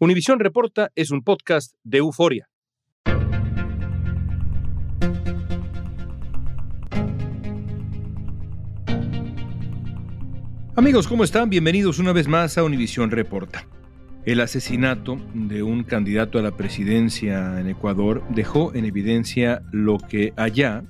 Univisión 0.00 0.38
Reporta 0.38 0.92
es 0.94 1.10
un 1.10 1.24
podcast 1.24 1.74
de 1.82 1.98
euforia. 1.98 2.48
Amigos, 10.76 11.08
¿cómo 11.08 11.24
están? 11.24 11.50
Bienvenidos 11.50 11.98
una 11.98 12.12
vez 12.12 12.28
más 12.28 12.56
a 12.58 12.62
Univisión 12.62 13.10
Reporta. 13.10 13.66
El 14.24 14.40
asesinato 14.40 15.20
de 15.34 15.64
un 15.64 15.82
candidato 15.82 16.38
a 16.38 16.42
la 16.42 16.56
presidencia 16.56 17.58
en 17.58 17.66
Ecuador 17.66 18.22
dejó 18.28 18.72
en 18.76 18.84
evidencia 18.84 19.62
lo 19.72 19.98
que 19.98 20.32
allá 20.36 20.84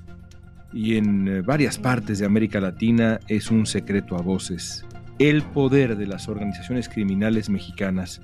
y 0.71 0.97
en 0.97 1.27
eh, 1.27 1.41
varias 1.41 1.79
partes 1.79 2.19
de 2.19 2.27
América 2.27 2.59
Latina 2.59 3.19
es 3.27 3.49
un 3.49 3.65
secreto 3.65 4.15
a 4.15 4.21
voces. 4.21 4.85
El 5.17 5.41
poder 5.41 5.97
de 5.97 6.05
las 6.05 6.29
organizaciones 6.29 6.87
criminales 6.87 7.49
mexicanas 7.49 8.21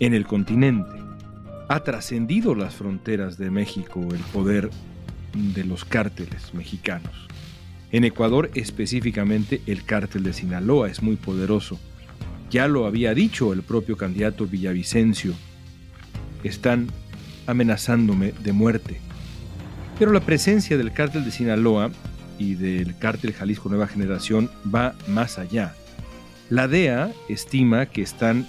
en 0.00 0.14
el 0.14 0.26
continente. 0.26 0.98
Ha 1.68 1.84
trascendido 1.84 2.54
las 2.54 2.74
fronteras 2.74 3.38
de 3.38 3.50
México 3.50 4.00
el 4.12 4.20
poder 4.32 4.70
de 5.54 5.64
los 5.64 5.84
cárteles 5.84 6.52
mexicanos. 6.54 7.28
En 7.92 8.04
Ecuador 8.04 8.50
específicamente 8.54 9.60
el 9.66 9.84
cártel 9.84 10.24
de 10.24 10.32
Sinaloa 10.32 10.88
es 10.88 11.02
muy 11.02 11.16
poderoso. 11.16 11.78
Ya 12.50 12.66
lo 12.66 12.86
había 12.86 13.14
dicho 13.14 13.52
el 13.52 13.62
propio 13.62 13.96
candidato 13.96 14.46
Villavicencio. 14.46 15.34
Están 16.42 16.88
amenazándome 17.46 18.32
de 18.42 18.52
muerte. 18.52 19.00
Pero 19.98 20.12
la 20.12 20.20
presencia 20.20 20.78
del 20.78 20.92
cártel 20.92 21.24
de 21.24 21.30
Sinaloa 21.30 21.90
y 22.38 22.54
del 22.54 22.96
cártel 22.96 23.34
Jalisco 23.34 23.68
Nueva 23.68 23.86
Generación 23.86 24.50
va 24.74 24.94
más 25.06 25.38
allá. 25.38 25.74
La 26.48 26.66
DEA 26.66 27.12
estima 27.28 27.86
que 27.86 28.02
están 28.02 28.46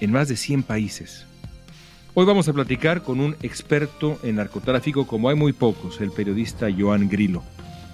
en 0.00 0.12
más 0.12 0.28
de 0.28 0.36
100 0.36 0.62
países. 0.62 1.26
Hoy 2.14 2.26
vamos 2.26 2.48
a 2.48 2.52
platicar 2.52 3.02
con 3.02 3.20
un 3.20 3.36
experto 3.42 4.18
en 4.22 4.36
narcotráfico 4.36 5.06
como 5.06 5.28
hay 5.28 5.36
muy 5.36 5.52
pocos, 5.52 6.00
el 6.00 6.10
periodista 6.10 6.66
Joan 6.76 7.08
Grillo. 7.08 7.42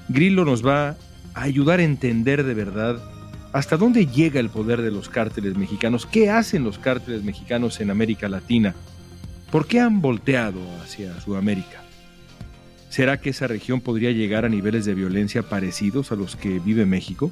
Grillo 0.09 0.45
nos 0.45 0.65
va 0.65 0.97
a 1.35 1.43
ayudar 1.43 1.81
a 1.81 1.85
entender 1.85 2.45
de 2.45 2.55
verdad 2.55 3.03
hasta 3.53 3.77
dónde 3.77 4.07
llega 4.07 4.41
el 4.41 4.51
poder 4.51 4.83
de 4.83 4.91
los 4.91 5.09
cárteles 5.09 5.57
mexicanos, 5.57 6.07
qué 6.07 6.31
hacen 6.31 6.65
los 6.65 6.79
cárteles 6.79 7.23
mexicanos 7.23 7.81
en 7.81 7.91
América 7.91 8.29
Latina, 8.29 8.75
por 9.51 9.67
qué 9.67 9.81
han 9.81 10.01
volteado 10.01 10.61
hacia 10.83 11.21
Sudamérica. 11.21 11.83
¿Será 12.89 13.21
que 13.21 13.31
esa 13.31 13.47
región 13.47 13.81
podría 13.81 14.11
llegar 14.11 14.45
a 14.45 14.49
niveles 14.49 14.85
de 14.85 14.95
violencia 14.95 15.43
parecidos 15.43 16.13
a 16.13 16.17
los 16.17 16.35
que 16.35 16.61
vive 16.61 16.87
México? 16.87 17.31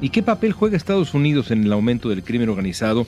¿Y 0.00 0.10
qué 0.10 0.22
papel 0.22 0.52
juega 0.52 0.76
Estados 0.76 1.14
Unidos 1.14 1.50
en 1.50 1.64
el 1.64 1.72
aumento 1.72 2.08
del 2.08 2.24
crimen 2.24 2.48
organizado 2.48 3.06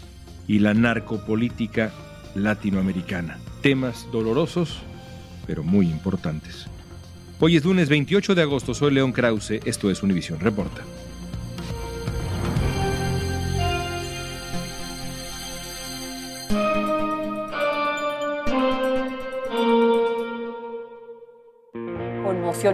y 0.49 0.59
la 0.59 0.75
narcopolítica 0.75 1.93
latinoamericana. 2.35 3.39
Temas 3.63 4.07
dolorosos, 4.13 4.79
pero 5.47 5.63
muy 5.63 5.87
importantes. 5.89 6.67
Hoy 7.41 7.57
es 7.57 7.65
lunes 7.65 7.89
28 7.89 8.35
de 8.35 8.43
agosto, 8.43 8.75
soy 8.75 8.95
León 8.95 9.13
Krause, 9.13 9.61
esto 9.65 9.91
es 9.91 10.03
Univisión 10.03 10.41
Reporta. 10.41 10.83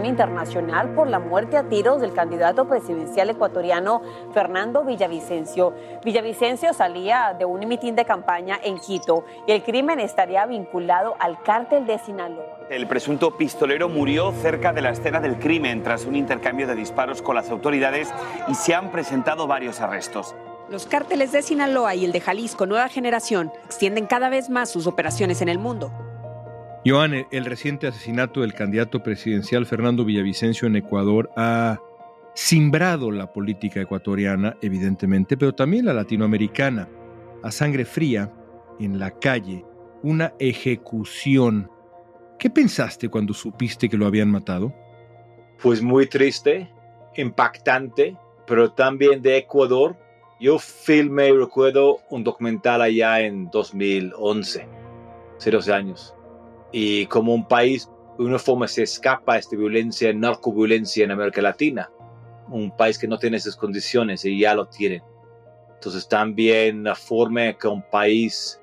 Internacional 0.01 0.89
por 0.95 1.07
la 1.07 1.19
muerte 1.19 1.55
a 1.55 1.69
tiros 1.69 2.01
del 2.01 2.13
candidato 2.13 2.67
presidencial 2.67 3.29
ecuatoriano 3.29 4.01
Fernando 4.33 4.83
Villavicencio. 4.83 5.73
Villavicencio 6.03 6.73
salía 6.73 7.35
de 7.37 7.45
un 7.45 7.67
mitin 7.67 7.95
de 7.95 8.03
campaña 8.03 8.59
en 8.63 8.79
Quito 8.79 9.23
y 9.45 9.51
el 9.51 9.61
crimen 9.63 9.99
estaría 9.99 10.45
vinculado 10.47 11.15
al 11.19 11.41
cártel 11.43 11.85
de 11.85 11.99
Sinaloa. 11.99 12.43
El 12.69 12.87
presunto 12.87 13.37
pistolero 13.37 13.87
murió 13.87 14.31
cerca 14.31 14.73
de 14.73 14.81
la 14.81 14.89
escena 14.89 15.19
del 15.19 15.37
crimen 15.37 15.83
tras 15.83 16.05
un 16.05 16.15
intercambio 16.15 16.65
de 16.65 16.75
disparos 16.75 17.21
con 17.21 17.35
las 17.35 17.51
autoridades 17.51 18.11
y 18.47 18.55
se 18.55 18.73
han 18.73 18.91
presentado 18.91 19.45
varios 19.45 19.79
arrestos. 19.79 20.35
Los 20.69 20.87
cárteles 20.87 21.31
de 21.31 21.43
Sinaloa 21.43 21.93
y 21.93 22.05
el 22.05 22.11
de 22.11 22.19
Jalisco 22.19 22.65
Nueva 22.65 22.89
Generación 22.89 23.51
extienden 23.65 24.07
cada 24.07 24.29
vez 24.29 24.49
más 24.49 24.71
sus 24.71 24.87
operaciones 24.87 25.41
en 25.41 25.49
el 25.49 25.59
mundo. 25.59 25.91
Joan, 26.85 27.25
el 27.31 27.45
reciente 27.45 27.87
asesinato 27.87 28.41
del 28.41 28.53
candidato 28.53 29.01
presidencial 29.01 29.65
Fernando 29.65 30.03
Villavicencio 30.03 30.67
en 30.67 30.75
Ecuador 30.75 31.31
ha 31.37 31.79
simbrado 32.35 33.09
la 33.09 33.31
política 33.31 33.79
ecuatoriana, 33.79 34.57
evidentemente, 34.61 35.37
pero 35.37 35.55
también 35.55 35.85
la 35.85 35.93
latinoamericana. 35.93 36.89
A 37.41 37.51
sangre 37.51 37.85
fría, 37.85 38.33
en 38.81 38.99
la 38.99 39.11
calle, 39.11 39.63
una 40.01 40.33
ejecución. 40.39 41.71
¿Qué 42.37 42.49
pensaste 42.49 43.07
cuando 43.07 43.33
supiste 43.33 43.87
que 43.87 43.95
lo 43.95 44.05
habían 44.05 44.29
matado? 44.29 44.73
Pues 45.61 45.81
muy 45.81 46.07
triste, 46.07 46.69
impactante, 47.15 48.17
pero 48.45 48.73
también 48.73 49.21
de 49.21 49.37
Ecuador. 49.37 49.95
Yo 50.37 50.59
filmé, 50.59 51.31
recuerdo, 51.31 51.99
un 52.09 52.25
documental 52.25 52.81
allá 52.81 53.21
en 53.21 53.49
2011, 53.51 54.67
hace 55.37 55.51
12 55.51 55.73
años 55.73 56.13
y 56.73 57.05
como 57.05 57.33
un 57.33 57.47
país, 57.47 57.89
de 58.17 58.25
una 58.25 58.39
forma 58.39 58.67
se 58.67 58.83
escapa 58.83 59.35
a 59.35 59.37
esta 59.37 59.55
violencia, 59.55 60.11
narcoviolencia 60.11 61.05
en 61.05 61.11
América 61.11 61.41
Latina. 61.41 61.89
Un 62.49 62.75
país 62.75 62.97
que 62.97 63.07
no 63.07 63.17
tiene 63.17 63.37
esas 63.37 63.55
condiciones 63.55 64.25
y 64.25 64.39
ya 64.39 64.55
lo 64.55 64.67
tienen. 64.67 65.01
Entonces 65.75 66.09
también 66.09 66.83
la 66.83 66.95
forma 66.95 67.53
que 67.53 67.67
un 67.67 67.83
país 67.89 68.59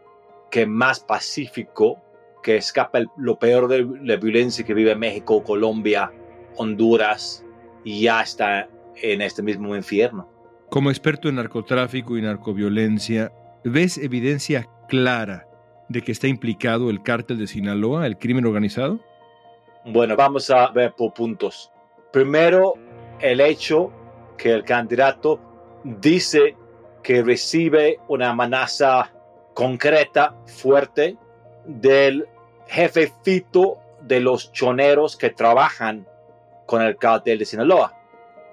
que 0.50 0.62
es 0.62 0.68
más 0.68 1.00
pacífico, 1.00 2.02
que 2.42 2.56
escapa 2.56 3.00
lo 3.16 3.38
peor 3.38 3.68
de 3.68 3.86
la 4.02 4.16
violencia 4.16 4.64
que 4.64 4.74
vive 4.74 4.96
México, 4.96 5.44
Colombia, 5.44 6.12
Honduras, 6.56 7.44
y 7.84 8.02
ya 8.02 8.22
está 8.22 8.68
en 8.96 9.22
este 9.22 9.42
mismo 9.42 9.76
infierno. 9.76 10.28
Como 10.68 10.90
experto 10.90 11.28
en 11.28 11.36
narcotráfico 11.36 12.18
y 12.18 12.22
narcoviolencia, 12.22 13.32
¿ves 13.64 13.98
evidencia 13.98 14.68
clara 14.88 15.49
de 15.90 16.02
que 16.02 16.12
está 16.12 16.28
implicado 16.28 16.88
el 16.88 17.02
cártel 17.02 17.38
de 17.38 17.48
Sinaloa, 17.48 18.06
el 18.06 18.16
crimen 18.16 18.46
organizado? 18.46 19.00
Bueno, 19.84 20.14
vamos 20.14 20.48
a 20.48 20.68
ver 20.68 20.92
por 20.92 21.12
puntos. 21.12 21.72
Primero, 22.12 22.74
el 23.18 23.40
hecho 23.40 23.90
que 24.38 24.52
el 24.52 24.64
candidato 24.64 25.40
dice 25.82 26.54
que 27.02 27.22
recibe 27.22 27.98
una 28.06 28.30
amenaza 28.30 29.10
concreta, 29.52 30.36
fuerte, 30.46 31.16
del 31.66 32.28
jefe 32.68 33.12
Fito 33.24 33.78
de 34.00 34.20
los 34.20 34.52
choneros 34.52 35.16
que 35.16 35.30
trabajan 35.30 36.06
con 36.66 36.82
el 36.82 36.96
cártel 36.98 37.40
de 37.40 37.44
Sinaloa. 37.44 37.99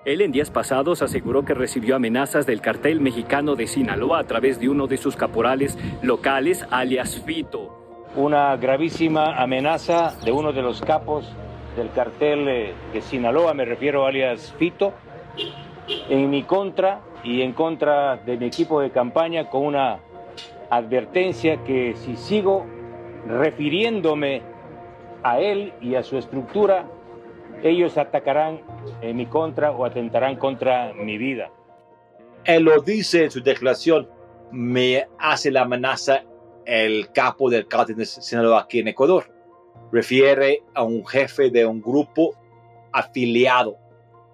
Él 0.07 0.21
en 0.21 0.31
días 0.31 0.51
pasados 0.51 1.01
aseguró 1.01 1.43
que 1.43 1.53
recibió 1.53 1.97
amenazas 1.97 2.45
del 2.45 2.61
cartel 2.61 3.01
mexicano 3.01 3.57
de 3.57 3.67
Sinaloa 3.67 4.19
a 4.19 4.23
través 4.23 4.57
de 4.57 4.69
uno 4.69 4.87
de 4.87 4.95
sus 4.95 5.17
caporales 5.17 5.77
locales, 6.01 6.65
alias 6.71 7.21
Fito. 7.25 8.05
Una 8.15 8.55
gravísima 8.55 9.35
amenaza 9.35 10.15
de 10.23 10.31
uno 10.31 10.53
de 10.53 10.61
los 10.61 10.79
capos 10.79 11.29
del 11.75 11.91
cartel 11.91 12.73
de 12.93 13.01
Sinaloa, 13.01 13.53
me 13.53 13.65
refiero 13.65 14.05
alias 14.05 14.55
Fito, 14.57 14.93
en 16.07 16.29
mi 16.29 16.43
contra 16.43 17.01
y 17.21 17.41
en 17.41 17.51
contra 17.51 18.15
de 18.15 18.37
mi 18.37 18.45
equipo 18.45 18.79
de 18.79 18.91
campaña 18.91 19.49
con 19.49 19.65
una 19.65 19.99
advertencia 20.69 21.65
que 21.65 21.95
si 21.97 22.15
sigo 22.15 22.65
refiriéndome 23.27 24.41
a 25.21 25.41
él 25.41 25.73
y 25.81 25.95
a 25.95 26.03
su 26.03 26.17
estructura, 26.17 26.85
ellos 27.63 27.97
atacarán 27.97 28.61
en 29.01 29.17
mi 29.17 29.25
contra 29.25 29.71
o 29.71 29.85
atentarán 29.85 30.35
contra 30.37 30.93
mi 30.93 31.17
vida. 31.17 31.51
Él 32.43 32.63
lo 32.63 32.81
dice 32.81 33.25
en 33.25 33.31
su 33.31 33.41
declaración, 33.41 34.09
me 34.51 35.07
hace 35.19 35.51
la 35.51 35.63
amenaza 35.63 36.23
el 36.65 37.11
capo 37.11 37.49
del 37.49 37.67
cártel 37.67 37.97
de 37.97 38.05
Sinaloa 38.05 38.61
aquí 38.61 38.79
en 38.79 38.89
Ecuador. 38.89 39.31
Refiere 39.91 40.63
a 40.73 40.83
un 40.83 41.05
jefe 41.05 41.49
de 41.49 41.65
un 41.65 41.81
grupo 41.81 42.35
afiliado 42.91 43.77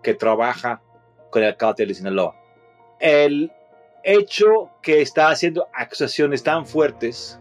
que 0.01 0.13
trabaja 0.13 0.81
con 1.29 1.43
el 1.43 1.55
cártel 1.55 1.87
de 1.87 1.93
Sinaloa. 1.95 2.35
El 2.99 3.51
hecho 4.03 4.69
que 4.81 5.01
está 5.01 5.29
haciendo 5.29 5.67
acusaciones 5.73 6.43
tan 6.43 6.65
fuertes 6.65 7.39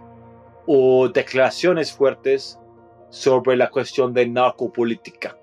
o 0.66 1.08
declaraciones 1.08 1.92
fuertes 1.92 2.58
sobre 3.10 3.56
la 3.56 3.68
cuestión 3.68 4.14
de 4.14 4.26
narcopolítica. 4.26 5.36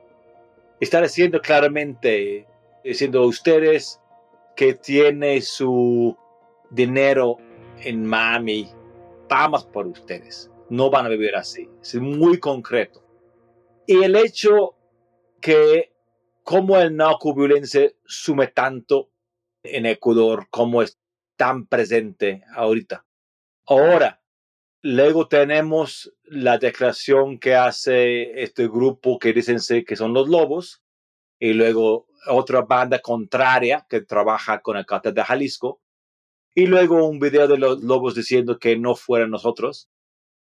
Está 0.79 1.01
diciendo 1.01 1.41
claramente, 1.41 2.47
diciendo 2.83 3.25
ustedes 3.25 3.99
que 4.55 4.73
tiene 4.73 5.41
su 5.41 6.17
dinero 6.69 7.37
en 7.79 8.05
Miami, 8.05 8.69
vamos 9.27 9.65
por 9.65 9.87
ustedes. 9.87 10.49
No 10.69 10.89
van 10.89 11.05
a 11.05 11.09
vivir 11.09 11.35
así. 11.35 11.69
Es 11.81 11.95
muy 11.95 12.39
concreto. 12.39 13.03
Y 13.87 14.03
el 14.03 14.15
hecho 14.15 14.75
que 15.41 15.91
como 16.43 16.77
el 16.77 16.95
narcoviolencia 16.95 17.91
sume 18.05 18.47
tanto 18.47 19.09
en 19.63 19.85
Ecuador, 19.85 20.47
como 20.49 20.81
es 20.81 20.97
tan 21.35 21.67
presente 21.67 22.43
ahorita. 22.55 23.05
Ahora, 23.65 24.18
luego 24.81 25.27
tenemos 25.27 26.13
la 26.23 26.57
declaración 26.57 27.39
que 27.39 27.55
hace 27.55 28.41
este 28.43 28.67
grupo 28.67 29.19
que 29.19 29.33
dicen 29.33 29.57
que 29.85 29.95
son 29.95 30.13
los 30.13 30.29
lobos, 30.29 30.81
y 31.39 31.53
luego 31.53 32.07
otra 32.27 32.61
banda 32.61 32.99
contraria 32.99 33.85
que 33.89 34.01
trabaja 34.01 34.61
con 34.61 34.77
el 34.77 34.85
cartel 34.85 35.13
de 35.13 35.23
Jalisco, 35.23 35.81
y 36.55 36.65
luego 36.65 37.07
un 37.07 37.19
video 37.19 37.47
de 37.47 37.57
los 37.57 37.83
lobos 37.83 38.15
diciendo 38.15 38.59
que 38.59 38.77
no 38.77 38.95
fueran 38.95 39.31
nosotros. 39.31 39.89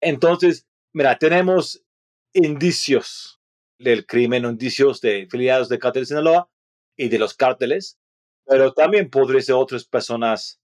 Entonces, 0.01 0.67
mira, 0.93 1.19
tenemos 1.19 1.85
indicios 2.33 3.41
del 3.79 4.07
crimen, 4.07 4.45
indicios 4.45 5.01
de 5.01 5.29
filiados 5.31 5.69
de 5.69 5.79
cartel 5.79 6.03
de 6.03 6.07
Sinaloa 6.07 6.51
y 6.97 7.09
de 7.09 7.19
los 7.19 7.35
cárteles, 7.35 7.99
pero 8.45 8.73
también 8.73 9.11
podría 9.11 9.41
ser 9.41 9.55
otras 9.55 9.85
personas 9.85 10.61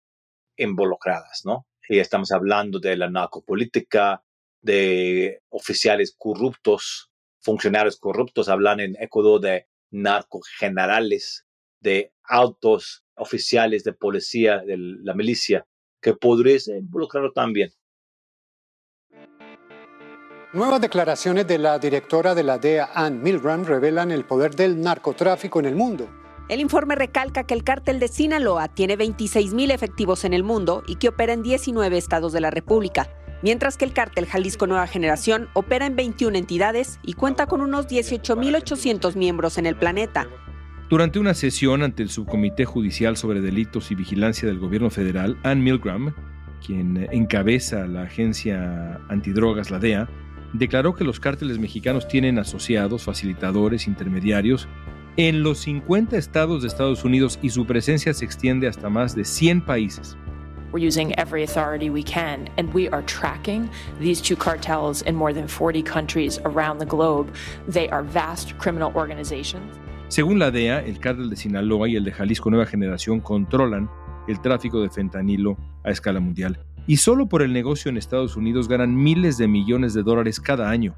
involucradas, 0.56 1.42
¿no? 1.44 1.66
Y 1.88 1.98
estamos 1.98 2.32
hablando 2.32 2.78
de 2.78 2.96
la 2.96 3.10
narcopolítica, 3.10 4.22
de 4.62 5.42
oficiales 5.50 6.14
corruptos, 6.16 7.10
funcionarios 7.40 7.98
corruptos, 7.98 8.48
hablan 8.48 8.80
en 8.80 8.96
Ecuador 8.98 9.40
de 9.40 9.66
narcogenerales, 9.90 11.46
de 11.80 12.12
altos 12.24 13.04
oficiales 13.16 13.84
de 13.84 13.92
policía, 13.92 14.58
de 14.60 14.76
la 14.78 15.14
milicia, 15.14 15.66
que 16.00 16.14
podría 16.14 16.56
involucrarlo 16.68 17.32
también. 17.32 17.70
Nuevas 20.54 20.80
declaraciones 20.80 21.46
de 21.46 21.58
la 21.58 21.78
directora 21.78 22.34
de 22.34 22.44
la 22.44 22.58
DEA, 22.58 22.90
Ann 22.94 23.22
Milgram, 23.22 23.64
revelan 23.64 24.10
el 24.10 24.24
poder 24.24 24.54
del 24.54 24.80
narcotráfico 24.80 25.58
en 25.58 25.66
el 25.66 25.74
mundo. 25.74 26.08
El 26.54 26.60
informe 26.60 26.94
recalca 26.94 27.42
que 27.42 27.52
el 27.52 27.64
cártel 27.64 27.98
de 27.98 28.06
Sinaloa 28.06 28.68
tiene 28.68 28.96
26.000 28.96 29.72
efectivos 29.72 30.24
en 30.24 30.32
el 30.32 30.44
mundo 30.44 30.84
y 30.86 30.94
que 30.94 31.08
opera 31.08 31.32
en 31.32 31.42
19 31.42 31.98
estados 31.98 32.32
de 32.32 32.40
la 32.40 32.52
República, 32.52 33.08
mientras 33.42 33.76
que 33.76 33.84
el 33.84 33.92
cártel 33.92 34.26
Jalisco 34.26 34.68
Nueva 34.68 34.86
Generación 34.86 35.48
opera 35.54 35.84
en 35.84 35.96
21 35.96 36.38
entidades 36.38 37.00
y 37.02 37.14
cuenta 37.14 37.46
con 37.46 37.60
unos 37.60 37.88
18.800 37.88 39.16
miembros 39.16 39.58
en 39.58 39.66
el 39.66 39.74
planeta. 39.74 40.28
Durante 40.88 41.18
una 41.18 41.34
sesión 41.34 41.82
ante 41.82 42.04
el 42.04 42.08
Subcomité 42.08 42.64
Judicial 42.64 43.16
sobre 43.16 43.40
Delitos 43.40 43.90
y 43.90 43.96
Vigilancia 43.96 44.46
del 44.46 44.60
Gobierno 44.60 44.90
Federal, 44.90 45.36
Ann 45.42 45.60
Milgram, 45.60 46.14
quien 46.64 47.08
encabeza 47.10 47.84
la 47.88 48.02
agencia 48.02 49.00
antidrogas, 49.08 49.72
la 49.72 49.80
DEA, 49.80 50.08
declaró 50.52 50.94
que 50.94 51.02
los 51.02 51.18
cárteles 51.18 51.58
mexicanos 51.58 52.06
tienen 52.06 52.38
asociados, 52.38 53.02
facilitadores, 53.02 53.88
intermediarios 53.88 54.68
en 55.16 55.42
los 55.42 55.58
50 55.58 56.16
estados 56.16 56.62
de 56.62 56.68
Estados 56.68 57.04
Unidos 57.04 57.38
y 57.42 57.50
su 57.50 57.66
presencia 57.66 58.12
se 58.12 58.24
extiende 58.24 58.66
hasta 58.66 58.88
más 58.88 59.14
de 59.14 59.24
100 59.24 59.64
países. 59.64 60.16
We're 60.72 60.84
using 60.84 61.12
every 61.18 61.44
authority 61.44 61.88
we 61.88 62.02
can, 62.02 62.48
and 62.58 62.74
we 62.74 62.88
are 62.88 63.04
tracking 63.04 63.70
these 64.00 64.20
two 64.20 64.34
cartels 64.34 65.02
in 65.02 65.14
more 65.14 65.32
than 65.32 65.46
40 65.46 65.84
countries 65.84 66.40
around 66.44 66.80
the 66.80 66.86
globe. 66.86 67.32
They 67.70 67.88
are 67.90 68.02
vast 68.02 68.58
criminal 68.58 68.90
organizations. 68.96 69.72
Según 70.08 70.40
la 70.40 70.50
DEA, 70.50 70.80
el 70.80 70.98
cártel 70.98 71.30
de 71.30 71.36
Sinaloa 71.36 71.88
y 71.88 71.94
el 71.94 72.02
de 72.02 72.10
Jalisco 72.10 72.50
Nueva 72.50 72.66
Generación 72.66 73.20
controlan 73.20 73.88
el 74.26 74.40
tráfico 74.40 74.82
de 74.82 74.90
fentanilo 74.90 75.56
a 75.84 75.90
escala 75.90 76.18
mundial. 76.18 76.58
Y 76.88 76.96
solo 76.96 77.28
por 77.28 77.42
el 77.42 77.52
negocio 77.52 77.88
en 77.88 77.96
Estados 77.96 78.36
Unidos 78.36 78.66
ganan 78.66 78.96
miles 78.96 79.38
de 79.38 79.46
millones 79.46 79.94
de 79.94 80.02
dólares 80.02 80.40
cada 80.40 80.70
año. 80.70 80.94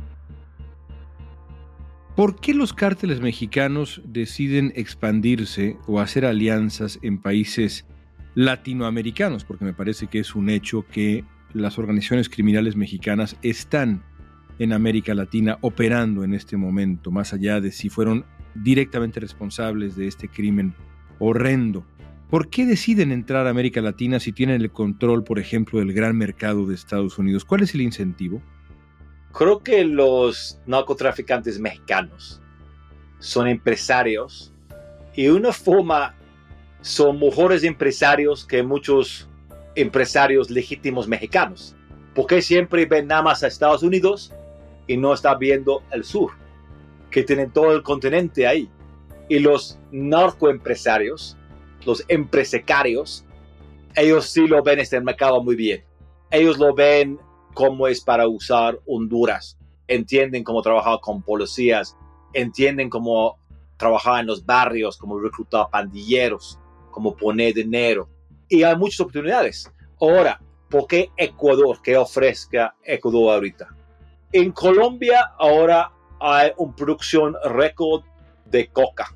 ¿Por 2.17 2.41
qué 2.41 2.55
los 2.55 2.73
cárteles 2.73 3.21
mexicanos 3.21 4.01
deciden 4.07 4.73
expandirse 4.75 5.77
o 5.87 6.01
hacer 6.01 6.25
alianzas 6.25 6.99
en 7.03 7.19
países 7.19 7.85
latinoamericanos? 8.35 9.45
Porque 9.45 9.67
me 9.67 9.75
parece 9.75 10.07
que 10.07 10.21
es 10.21 10.35
un 10.35 10.49
hecho 10.49 10.87
que 10.91 11.25
las 11.53 11.79
organizaciones 11.79 12.31
criminales 12.31 12.75
mexicanas 12.75 13.37
están 13.43 14.03
en 14.59 14.73
América 14.73 15.15
Latina 15.15 15.59
operando 15.61 16.25
en 16.25 16.33
este 16.33 16.57
momento, 16.57 17.11
más 17.11 17.35
allá 17.35 17.61
de 17.61 17.71
si 17.71 17.91
fueron 17.91 18.25
directamente 18.55 19.21
responsables 19.21 19.95
de 19.95 20.07
este 20.07 20.27
crimen 20.27 20.73
horrendo. 21.19 21.87
¿Por 22.31 22.49
qué 22.49 22.65
deciden 22.65 23.13
entrar 23.13 23.47
a 23.47 23.51
América 23.51 23.83
Latina 23.83 24.21
si 24.21 24.33
tienen 24.33 24.63
el 24.63 24.71
control, 24.71 25.23
por 25.23 25.39
ejemplo, 25.39 25.81
del 25.81 25.93
gran 25.93 26.17
mercado 26.17 26.65
de 26.65 26.77
Estados 26.77 27.19
Unidos? 27.19 27.45
¿Cuál 27.45 27.63
es 27.63 27.75
el 27.75 27.83
incentivo? 27.83 28.41
Creo 29.37 29.59
que 29.63 29.85
los 29.85 30.59
narcotraficantes 30.65 31.59
mexicanos 31.59 32.41
son 33.19 33.47
empresarios 33.49 34.51
y 35.13 35.29
una 35.29 35.53
forma 35.53 36.15
son 36.81 37.21
mejores 37.21 37.63
empresarios 37.63 38.47
que 38.47 38.63
muchos 38.63 39.29
empresarios 39.75 40.49
legítimos 40.49 41.07
mexicanos. 41.07 41.77
Porque 42.15 42.41
siempre 42.41 42.87
ven 42.87 43.09
nada 43.09 43.21
más 43.21 43.43
a 43.43 43.49
Estados 43.49 43.83
Unidos 43.83 44.33
y 44.87 44.97
no 44.97 45.13
está 45.13 45.35
viendo 45.35 45.83
el 45.91 46.03
sur, 46.03 46.31
que 47.11 47.23
tienen 47.23 47.51
todo 47.51 47.73
el 47.73 47.83
continente 47.83 48.47
ahí. 48.47 48.71
Y 49.29 49.41
los 49.41 49.79
narcoempresarios, 49.91 51.37
los 51.85 52.03
empresarios, 52.09 53.27
ellos 53.97 54.31
sí 54.31 54.47
lo 54.47 54.63
ven 54.63 54.79
este 54.79 54.99
mercado 54.99 55.43
muy 55.43 55.57
bien. 55.57 55.85
Ellos 56.31 56.57
lo 56.57 56.75
ven 56.75 57.19
cómo 57.57 57.89
es 57.89 58.03
para 58.03 58.29
usar 58.29 58.79
Honduras, 58.87 59.57
entienden 59.89 60.45
cómo 60.45 60.61
trabajar 60.61 61.01
con 61.01 61.23
policías, 61.23 61.97
entienden 62.35 62.91
cómo 62.91 63.39
trabajar 63.79 64.21
en 64.21 64.27
los 64.27 64.45
barrios, 64.45 64.99
cómo 64.99 65.19
reclutar 65.19 65.71
pandilleros, 65.71 66.59
cómo 66.91 67.17
poner 67.17 67.55
dinero. 67.55 68.11
Y 68.47 68.63
hay 68.63 68.77
muchas 68.77 69.01
oportunidades. 69.01 69.73
Ahora, 69.99 70.39
¿por 70.69 70.87
qué 70.87 71.11
Ecuador? 71.17 71.79
¿Qué 71.83 71.97
ofrezca 71.97 72.75
Ecuador 72.85 73.33
ahorita? 73.33 73.75
En 74.33 74.53
Colombia 74.53 75.33
ahora 75.39 75.91
hay 76.21 76.53
una 76.59 76.77
producción 76.77 77.37
récord 77.43 78.03
de 78.45 78.69
coca. 78.69 79.15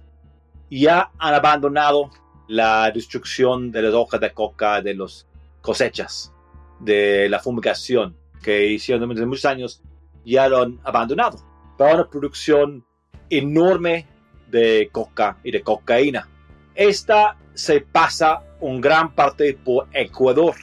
Ya 0.70 1.10
han 1.18 1.34
abandonado 1.34 2.08
la 2.48 2.90
destrucción 2.90 3.70
de 3.70 3.82
las 3.82 3.92
hojas 3.92 4.18
de 4.18 4.32
coca, 4.32 4.80
de 4.80 4.94
las 4.94 5.26
cosechas, 5.60 6.32
de 6.78 7.28
la 7.28 7.38
fumigación 7.38 8.18
que 8.42 8.66
hicieron 8.66 9.02
durante 9.02 9.26
muchos 9.26 9.44
años, 9.44 9.82
ya 10.24 10.48
lo 10.48 10.62
han 10.62 10.80
abandonado. 10.84 11.38
Para 11.76 11.94
una 11.94 12.10
producción 12.10 12.84
enorme 13.28 14.06
de 14.50 14.88
coca 14.92 15.38
y 15.44 15.50
de 15.50 15.62
cocaína. 15.62 16.28
Esta 16.74 17.36
se 17.54 17.80
pasa 17.80 18.42
un 18.60 18.80
gran 18.80 19.14
parte 19.14 19.54
por 19.54 19.86
Ecuador. 19.92 20.54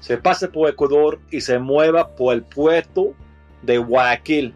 Se 0.00 0.16
pasa 0.16 0.50
por 0.50 0.68
Ecuador 0.68 1.20
y 1.30 1.40
se 1.40 1.58
mueve 1.58 2.04
por 2.16 2.34
el 2.34 2.42
puerto 2.42 3.14
de 3.62 3.78
Guayaquil. 3.78 4.54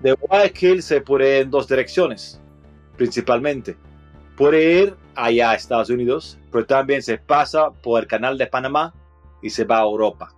De 0.00 0.12
Guayaquil 0.12 0.82
se 0.82 1.00
puede 1.00 1.36
ir 1.36 1.42
en 1.42 1.50
dos 1.50 1.68
direcciones, 1.68 2.40
principalmente. 2.96 3.76
Puede 4.36 4.82
ir 4.82 4.96
allá 5.14 5.50
a 5.50 5.54
Estados 5.54 5.90
Unidos, 5.90 6.38
pero 6.50 6.66
también 6.66 7.02
se 7.02 7.18
pasa 7.18 7.70
por 7.70 8.02
el 8.02 8.06
canal 8.06 8.36
de 8.36 8.46
Panamá 8.46 8.94
y 9.42 9.50
se 9.50 9.64
va 9.64 9.78
a 9.78 9.82
Europa. 9.82 10.34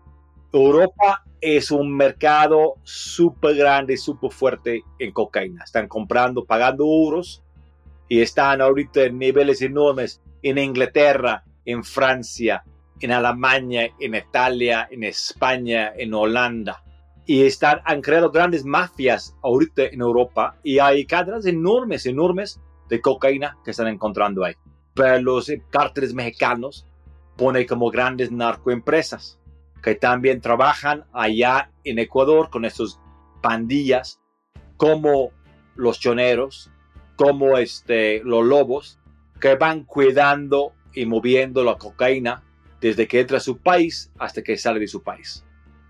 Europa 0.53 1.25
es 1.41 1.71
un 1.71 1.95
mercado 1.95 2.77
súper 2.83 3.57
grande, 3.57 3.97
súper 3.97 4.31
fuerte 4.31 4.83
en 4.99 5.13
cocaína. 5.13 5.65
Están 5.65 5.89
comprando, 5.89 6.45
pagando 6.45 6.85
euros 6.85 7.43
y 8.09 8.21
están 8.21 8.61
ahorita 8.61 9.05
en 9.05 9.19
niveles 9.19 9.63
enormes 9.63 10.23
en 10.43 10.59
Inglaterra, 10.59 11.45
en 11.65 11.85
Francia, 11.85 12.65
en 13.01 13.13
Alemania, 13.13 13.91
en 13.99 14.15
Italia, 14.15 14.89
en 14.91 15.05
España, 15.05 15.93
en 15.97 16.15
Holanda. 16.15 16.83
Y 17.27 17.43
están, 17.43 17.81
han 17.85 18.01
creado 18.01 18.31
grandes 18.31 18.65
mafias 18.65 19.37
ahorita 19.43 19.87
en 19.87 20.01
Europa 20.01 20.57
y 20.63 20.79
hay 20.79 21.05
cadenas 21.05 21.45
enormes, 21.47 22.07
enormes 22.07 22.61
de 22.89 23.01
cocaína 23.01 23.59
que 23.65 23.73
están 23.73 23.89
encontrando 23.89 24.45
ahí. 24.45 24.55
Pero 24.95 25.21
los 25.21 25.53
cárteles 25.71 26.15
mexicanos 26.15 26.87
ponen 27.37 27.67
como 27.67 27.91
grandes 27.91 28.31
narcoempresas 28.31 29.41
que 29.83 29.95
también 29.95 30.41
trabajan 30.41 31.05
allá 31.13 31.71
en 31.85 31.99
Ecuador 31.99 32.51
con 32.51 32.65
estos 32.65 33.01
pandillas 33.43 34.21
como 34.77 35.31
los 35.75 36.01
choneros, 36.01 36.71
como 37.17 37.59
este, 37.59 38.23
los 38.25 38.45
lobos, 38.45 38.99
que 39.41 39.55
van 39.55 39.85
cuidando 39.85 40.73
y 40.93 41.07
moviendo 41.07 41.63
la 41.63 41.77
cocaína 41.77 42.43
desde 42.81 43.07
que 43.07 43.21
entra 43.21 43.39
a 43.39 43.41
su 43.41 43.59
país 43.59 44.11
hasta 44.19 44.43
que 44.43 44.57
sale 44.57 44.81
de 44.81 44.89
su 44.89 45.03
país. 45.03 45.45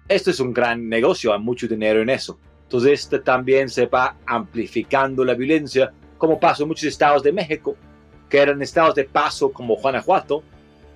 Esto 0.09 0.31
es 0.31 0.40
un 0.40 0.52
gran 0.52 0.88
negocio, 0.88 1.33
hay 1.33 1.40
mucho 1.40 1.66
dinero 1.66 2.00
en 2.02 2.11
eso. 2.11 2.38
Entonces, 2.62 3.00
este 3.00 3.21
también 3.21 3.69
se 3.69 3.87
va 3.87 4.16
amplificando 4.26 5.25
la 5.25 5.35
violencia, 5.35 5.93
como 6.19 6.38
pasó 6.38 6.62
en 6.62 6.69
muchos 6.69 6.85
estados 6.85 7.23
de 7.23 7.33
México, 7.33 7.76
que 8.28 8.38
eran 8.38 8.62
estados 8.62 8.95
de 8.95 9.05
paso 9.05 9.52
como 9.52 9.76
Guanajuato, 9.76 10.43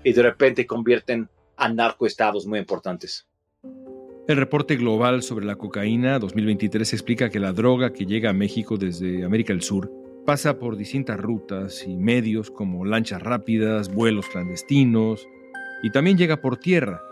y 0.02 0.12
de 0.12 0.22
repente 0.22 0.66
convierten 0.66 1.28
a 1.60 2.32
muy 2.46 2.58
importantes. 2.58 3.26
El 4.26 4.36
reporte 4.36 4.76
global 4.76 5.22
sobre 5.22 5.44
la 5.44 5.56
cocaína 5.56 6.18
2023 6.18 6.92
explica 6.92 7.30
que 7.30 7.40
la 7.40 7.52
droga 7.52 7.92
que 7.92 8.06
llega 8.06 8.30
a 8.30 8.32
México 8.32 8.76
desde 8.76 9.24
América 9.24 9.52
del 9.52 9.62
Sur 9.62 9.90
pasa 10.24 10.58
por 10.58 10.76
distintas 10.76 11.18
rutas 11.18 11.84
y 11.86 11.96
medios 11.96 12.50
como 12.50 12.84
lanchas 12.84 13.22
rápidas, 13.22 13.92
vuelos 13.92 14.26
clandestinos 14.28 15.26
y 15.82 15.90
también 15.90 16.16
llega 16.16 16.40
por 16.40 16.56
tierra. 16.56 17.02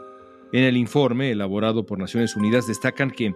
En 0.52 0.64
el 0.64 0.76
informe 0.76 1.30
elaborado 1.30 1.84
por 1.84 1.98
Naciones 1.98 2.36
Unidas 2.36 2.66
destacan 2.66 3.10
que 3.10 3.34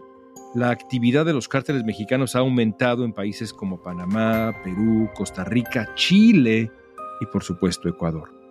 la 0.54 0.70
actividad 0.70 1.24
de 1.24 1.32
los 1.32 1.48
cárteles 1.48 1.84
mexicanos 1.84 2.36
ha 2.36 2.40
aumentado 2.40 3.04
en 3.04 3.12
países 3.12 3.52
como 3.52 3.82
Panamá, 3.82 4.54
Perú, 4.62 5.10
Costa 5.14 5.44
Rica, 5.44 5.94
Chile 5.94 6.70
y 7.20 7.26
por 7.26 7.42
supuesto 7.42 7.88
Ecuador. 7.88 8.41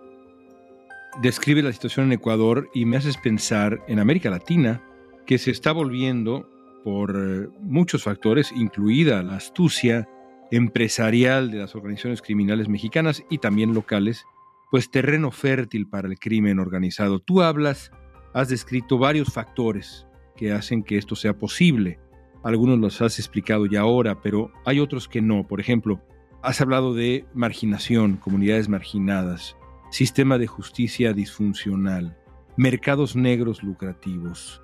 Describe 1.20 1.62
la 1.62 1.72
situación 1.72 2.06
en 2.06 2.12
Ecuador 2.12 2.70
y 2.72 2.86
me 2.86 2.96
haces 2.96 3.18
pensar 3.18 3.84
en 3.86 3.98
América 3.98 4.30
Latina, 4.30 4.82
que 5.26 5.36
se 5.36 5.50
está 5.50 5.70
volviendo 5.72 6.48
por 6.84 7.14
eh, 7.16 7.48
muchos 7.60 8.04
factores, 8.04 8.50
incluida 8.52 9.22
la 9.22 9.36
astucia 9.36 10.08
empresarial 10.50 11.50
de 11.50 11.58
las 11.58 11.74
organizaciones 11.74 12.22
criminales 12.22 12.68
mexicanas 12.68 13.22
y 13.28 13.38
también 13.38 13.74
locales, 13.74 14.24
pues 14.70 14.90
terreno 14.90 15.30
fértil 15.30 15.86
para 15.86 16.08
el 16.08 16.18
crimen 16.18 16.58
organizado. 16.58 17.20
Tú 17.20 17.42
hablas, 17.42 17.90
has 18.32 18.48
descrito 18.48 18.96
varios 18.96 19.32
factores 19.32 20.06
que 20.34 20.52
hacen 20.52 20.82
que 20.82 20.96
esto 20.96 21.14
sea 21.14 21.38
posible. 21.38 22.00
Algunos 22.42 22.78
los 22.78 23.02
has 23.02 23.18
explicado 23.18 23.66
ya 23.66 23.80
ahora, 23.80 24.20
pero 24.22 24.50
hay 24.64 24.80
otros 24.80 25.08
que 25.08 25.20
no. 25.20 25.46
Por 25.46 25.60
ejemplo, 25.60 26.02
has 26.42 26.60
hablado 26.62 26.94
de 26.94 27.26
marginación, 27.34 28.16
comunidades 28.16 28.68
marginadas, 28.68 29.56
sistema 29.92 30.38
de 30.38 30.46
justicia 30.46 31.12
disfuncional, 31.12 32.16
mercados 32.56 33.14
negros 33.14 33.62
lucrativos. 33.62 34.62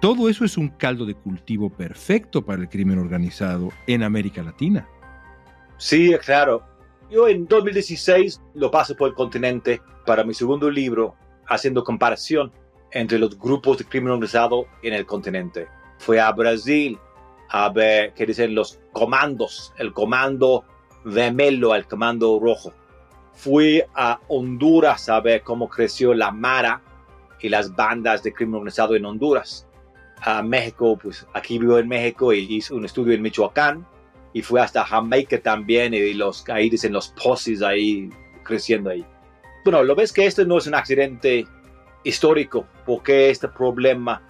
Todo 0.00 0.28
eso 0.28 0.44
es 0.44 0.58
un 0.58 0.68
caldo 0.68 1.06
de 1.06 1.14
cultivo 1.14 1.70
perfecto 1.70 2.44
para 2.44 2.62
el 2.62 2.68
crimen 2.68 2.98
organizado 2.98 3.70
en 3.86 4.02
América 4.02 4.42
Latina. 4.42 4.88
Sí, 5.78 6.12
claro. 6.24 6.64
Yo 7.08 7.28
en 7.28 7.46
2016 7.46 8.42
lo 8.54 8.72
paso 8.72 8.96
por 8.96 9.08
el 9.08 9.14
continente 9.14 9.80
para 10.04 10.24
mi 10.24 10.34
segundo 10.34 10.68
libro, 10.68 11.14
haciendo 11.46 11.84
comparación 11.84 12.50
entre 12.90 13.20
los 13.20 13.38
grupos 13.38 13.78
de 13.78 13.84
crimen 13.84 14.10
organizado 14.10 14.66
en 14.82 14.94
el 14.94 15.06
continente. 15.06 15.68
Fui 15.98 16.18
a 16.18 16.32
Brasil 16.32 16.98
a 17.50 17.68
ver 17.68 18.12
qué 18.14 18.26
dicen 18.26 18.56
los 18.56 18.80
comandos, 18.90 19.72
el 19.78 19.92
comando 19.92 20.64
vermelho, 21.04 21.76
el 21.76 21.86
comando 21.86 22.40
rojo. 22.42 22.72
Fui 23.34 23.82
a 23.94 24.20
Honduras 24.28 25.08
a 25.08 25.20
ver 25.20 25.42
cómo 25.42 25.68
creció 25.68 26.14
la 26.14 26.30
Mara 26.30 26.80
y 27.40 27.48
las 27.48 27.74
bandas 27.74 28.22
de 28.22 28.32
crimen 28.32 28.56
organizado 28.56 28.94
en 28.94 29.04
Honduras. 29.04 29.66
A 30.20 30.42
México, 30.42 30.98
pues 31.00 31.26
aquí 31.34 31.58
vivo 31.58 31.78
en 31.78 31.88
México 31.88 32.32
y 32.32 32.40
hice 32.56 32.72
un 32.72 32.84
estudio 32.84 33.12
en 33.12 33.22
Michoacán 33.22 33.86
y 34.32 34.42
fue 34.42 34.60
hasta 34.60 34.84
Jamaica 34.84 35.40
también 35.40 35.94
y 35.94 36.14
los 36.14 36.48
ahí 36.48 36.70
en 36.82 36.92
los 36.92 37.08
pozos 37.08 37.62
ahí 37.62 38.10
creciendo 38.42 38.90
ahí. 38.90 39.04
Bueno, 39.64 39.82
lo 39.82 39.94
ves 39.94 40.12
que 40.12 40.26
esto 40.26 40.44
no 40.44 40.58
es 40.58 40.66
un 40.66 40.74
accidente 40.74 41.46
histórico 42.02 42.66
porque 42.84 43.30
este 43.30 43.48
problema 43.48 44.22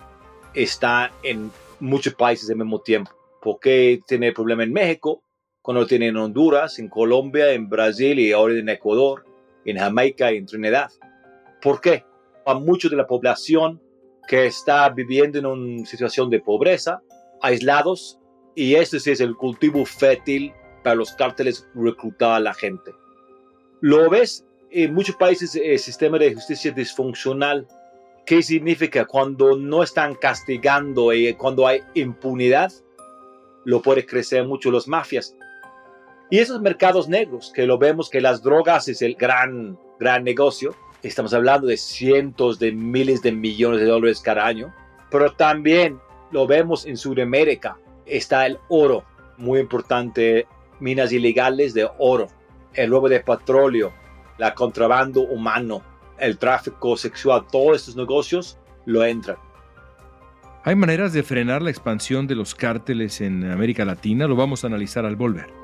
está 0.55 1.13
en 1.23 1.51
muchos 1.81 2.15
países 2.15 2.49
al 2.51 2.57
mismo 2.57 2.81
tiempo. 2.81 3.11
porque 3.41 4.01
tiene 4.07 4.29
el 4.29 4.35
problema 4.35 4.63
en 4.63 4.73
México 4.73 5.23
cuando 5.65 5.81
lo 5.81 5.87
tiene 5.87 6.09
en 6.09 6.19
Honduras, 6.19 6.79
en 6.79 6.89
Colombia, 6.89 7.53
en 7.53 7.71
Brasil 7.71 8.19
y 8.19 8.33
ahora 8.33 8.53
en 8.59 8.69
Ecuador, 8.69 9.25
en 9.65 9.79
Jamaica 9.79 10.31
y 10.31 10.37
en 10.37 10.45
Trinidad? 10.45 10.91
¿Por 11.63 11.81
qué? 11.81 12.05
A 12.45 12.53
mucho 12.53 12.91
de 12.91 12.97
la 12.97 13.07
población 13.07 13.81
que 14.29 14.45
está 14.45 14.87
viviendo 14.91 15.39
en 15.39 15.47
una 15.47 15.87
situación 15.87 16.29
de 16.29 16.41
pobreza, 16.41 17.01
aislados 17.41 18.21
y 18.55 18.75
este 18.75 19.01
sí 19.01 19.13
es 19.13 19.23
el 19.23 19.37
cultivo 19.37 19.87
fértil 19.87 20.53
para 20.83 20.97
los 20.97 21.13
cárteles 21.13 21.67
reclutar 21.75 22.33
a 22.33 22.41
la 22.41 22.53
gente. 22.53 22.91
Lo 23.81 24.11
ves 24.11 24.45
en 24.71 24.93
muchos 24.93 25.17
países 25.17 25.55
el 25.57 25.79
sistema 25.79 26.19
de 26.19 26.35
justicia 26.35 26.73
disfuncional. 26.73 27.67
¿Qué 28.27 28.43
significa? 28.43 29.07
Cuando 29.07 29.57
no 29.57 29.83
están 29.83 30.15
castigando 30.17 31.11
y 31.15 31.33
cuando 31.33 31.67
hay 31.67 31.81
impunidad, 31.95 32.71
lo 33.65 33.81
puede 33.81 34.05
crecer 34.05 34.47
mucho 34.47 34.71
los 34.71 34.87
mafias. 34.87 35.35
Y 36.35 36.41
esos 36.41 36.61
mercados 36.61 37.09
negros, 37.09 37.53
que 37.55 37.65
lo 37.65 37.79
vemos 37.79 38.11
que 38.11 38.21
las 38.21 38.43
drogas 38.43 38.89
es 38.89 39.03
el 39.03 39.15
gran, 39.15 39.79
gran 40.01 40.25
negocio, 40.25 40.75
estamos 41.05 41.33
hablando 41.33 41.69
de 41.69 41.77
cientos 41.77 42.59
de 42.59 42.73
miles 42.73 43.23
de 43.23 43.31
millones 43.31 43.79
de 43.79 43.87
dólares 43.87 44.21
cada 44.21 44.45
año, 44.45 44.75
pero 45.13 45.31
también 45.31 46.01
lo 46.33 46.49
vemos 46.49 46.87
en 46.87 46.97
Sudamérica, 46.97 47.77
está 48.05 48.47
el 48.47 48.59
oro, 48.69 49.05
muy 49.37 49.61
importante, 49.61 50.49
minas 50.81 51.13
ilegales 51.13 51.73
de 51.73 51.89
oro, 52.01 52.27
el 52.73 52.91
robo 52.91 53.09
de 53.09 53.21
petróleo, 53.21 53.93
la 54.37 54.55
contrabando 54.55 55.21
humano, 55.21 55.83
el 56.19 56.37
tráfico 56.37 56.97
sexual, 56.97 57.45
todos 57.49 57.77
estos 57.77 57.95
negocios 57.95 58.59
lo 58.87 59.05
entran. 59.05 59.37
¿Hay 60.65 60.75
maneras 60.75 61.13
de 61.13 61.23
frenar 61.23 61.63
la 61.63 61.71
expansión 61.71 62.27
de 62.27 62.35
los 62.35 62.57
cárteles 62.57 63.21
en 63.21 63.49
América 63.49 63.85
Latina? 63.85 64.27
Lo 64.27 64.35
vamos 64.35 64.65
a 64.65 64.67
analizar 64.67 65.07
al 65.07 65.15
volver. 65.15 65.64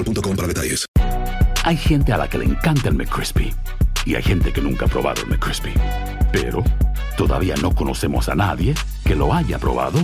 boostmobile.com 0.03 0.35
para 0.35 0.47
detalles. 0.47 0.85
Hay 1.63 1.77
gente 1.77 2.11
a 2.13 2.17
la 2.17 2.27
que 2.27 2.37
le 2.37 2.45
encanta 2.45 2.89
el 2.89 2.95
McCrispy 2.95 3.53
y 4.05 4.15
hay 4.15 4.23
gente 4.23 4.51
que 4.51 4.61
nunca 4.61 4.85
ha 4.85 4.89
probado 4.89 5.21
el 5.21 5.27
McCrispy. 5.27 5.73
Pero 6.31 6.63
todavía 7.17 7.55
no 7.61 7.73
conocemos 7.75 8.29
a 8.29 8.35
nadie 8.35 8.73
que 9.05 9.15
lo 9.15 9.33
haya 9.33 9.59
probado 9.59 9.99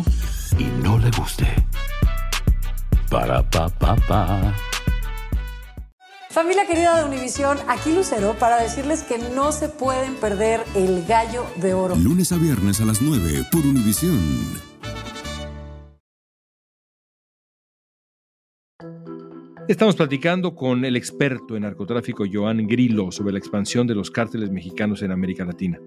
y 0.58 0.66
no 0.84 1.00
le 1.00 1.10
guste. 1.12 1.48
Para 3.10 3.42
pa 3.50 3.70
pa 3.70 3.96
pa. 3.96 4.54
Familia 6.30 6.68
querida 6.68 7.00
de 7.00 7.06
Univisión, 7.06 7.58
aquí 7.68 7.92
Lucero 7.94 8.36
para 8.38 8.62
decirles 8.62 9.02
que 9.02 9.18
no 9.18 9.52
se 9.52 9.70
pueden 9.70 10.16
perder 10.16 10.64
el 10.76 11.04
gallo 11.08 11.48
de 11.56 11.74
oro. 11.74 11.96
Lunes 11.96 12.32
a 12.32 12.38
viernes 12.38 12.80
a 12.80 12.86
las 12.86 13.02
9 13.02 13.46
por 13.52 13.66
Univisión. 13.66 14.67
Estamos 19.68 19.98
platicando 19.98 20.56
con 20.56 20.86
el 20.86 20.96
experto 20.96 21.58
en 21.58 21.64
narcotráfico 21.64 22.24
Joan 22.32 22.66
Grillo 22.68 23.12
sobre 23.12 23.34
la 23.34 23.40
expansión 23.40 23.86
de 23.86 23.96
los 23.96 24.10
cárteles 24.10 24.50
mexicanos 24.50 25.02
en 25.02 25.12
América 25.12 25.44
Latina. 25.44 25.78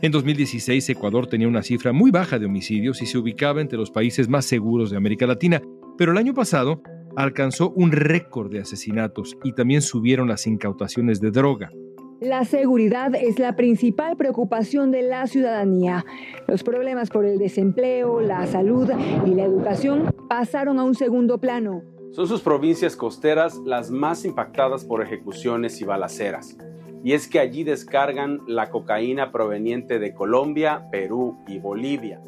En 0.00 0.12
2016, 0.12 0.90
Ecuador 0.90 1.26
tenía 1.26 1.48
una 1.48 1.64
cifra 1.64 1.92
muy 1.92 2.12
baja 2.12 2.38
de 2.38 2.46
homicidios 2.46 3.02
y 3.02 3.06
se 3.06 3.18
ubicaba 3.18 3.60
entre 3.60 3.76
los 3.76 3.90
países 3.90 4.28
más 4.28 4.44
seguros 4.44 4.92
de 4.92 4.98
América 4.98 5.26
Latina, 5.26 5.60
pero 5.98 6.12
el 6.12 6.18
año 6.18 6.32
pasado 6.32 6.80
alcanzó 7.16 7.70
un 7.70 7.90
récord 7.90 8.52
de 8.52 8.60
asesinatos 8.60 9.36
y 9.42 9.52
también 9.52 9.82
subieron 9.82 10.28
las 10.28 10.46
incautaciones 10.46 11.20
de 11.20 11.32
droga. 11.32 11.72
La 12.20 12.44
seguridad 12.44 13.16
es 13.16 13.40
la 13.40 13.56
principal 13.56 14.16
preocupación 14.16 14.92
de 14.92 15.02
la 15.02 15.26
ciudadanía. 15.26 16.04
Los 16.46 16.62
problemas 16.62 17.10
por 17.10 17.24
el 17.24 17.38
desempleo, 17.38 18.20
la 18.20 18.46
salud 18.46 18.88
y 19.26 19.34
la 19.34 19.42
educación 19.42 20.14
pasaron 20.28 20.78
a 20.78 20.84
un 20.84 20.94
segundo 20.94 21.38
plano. 21.38 21.93
Son 22.14 22.28
sus 22.28 22.42
provincias 22.42 22.94
costeras 22.94 23.56
las 23.66 23.90
más 23.90 24.24
impactadas 24.24 24.84
por 24.84 25.02
ejecuciones 25.02 25.80
y 25.80 25.84
balaceras. 25.84 26.56
Y 27.02 27.12
es 27.12 27.26
que 27.26 27.40
allí 27.40 27.64
descargan 27.64 28.40
la 28.46 28.70
cocaína 28.70 29.32
proveniente 29.32 29.98
de 29.98 30.14
Colombia, 30.14 30.84
Perú 30.92 31.36
y 31.48 31.58
Bolivia. 31.58 32.20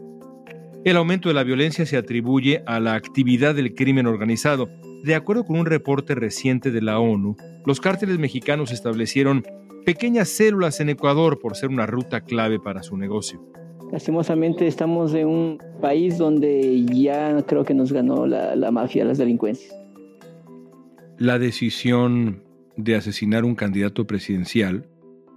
El 0.85 0.97
aumento 0.97 1.28
de 1.28 1.37
la 1.37 1.45
violencia 1.45 1.87
se 1.87 1.97
atribuye 1.97 2.64
a 2.66 2.81
la 2.81 2.95
actividad 2.95 3.55
del 3.55 3.75
crimen 3.75 4.09
organizado. 4.09 4.69
De 5.05 5.14
acuerdo 5.14 5.45
con 5.45 5.57
un 5.57 5.66
reporte 5.66 6.16
reciente 6.16 6.73
de 6.73 6.83
la 6.83 6.99
ONU, 6.99 7.37
los 7.64 7.81
cárteles 7.81 8.19
mexicanos 8.19 8.73
establecieron 8.73 9.45
pequeñas 9.85 10.28
células 10.28 10.81
en 10.81 10.88
Ecuador 10.88 11.38
por 11.38 11.55
ser 11.55 11.69
una 11.69 11.87
ruta 11.87 12.23
clave 12.23 12.59
para 12.59 12.83
su 12.83 12.97
negocio. 12.97 13.40
Lastimosamente 13.93 14.66
estamos 14.66 15.14
en 15.14 15.28
un 15.28 15.62
país 15.81 16.19
donde 16.19 16.85
ya 16.87 17.43
creo 17.47 17.64
que 17.64 17.75
nos 17.75 17.93
ganó 17.93 18.26
la, 18.26 18.57
la 18.57 18.71
mafia, 18.71 19.05
las 19.05 19.19
delincuencias. 19.19 19.75
La 21.19 21.38
decisión 21.38 22.43
de 22.76 22.97
asesinar 22.97 23.45
un 23.45 23.55
candidato 23.55 24.07
presidencial, 24.07 24.87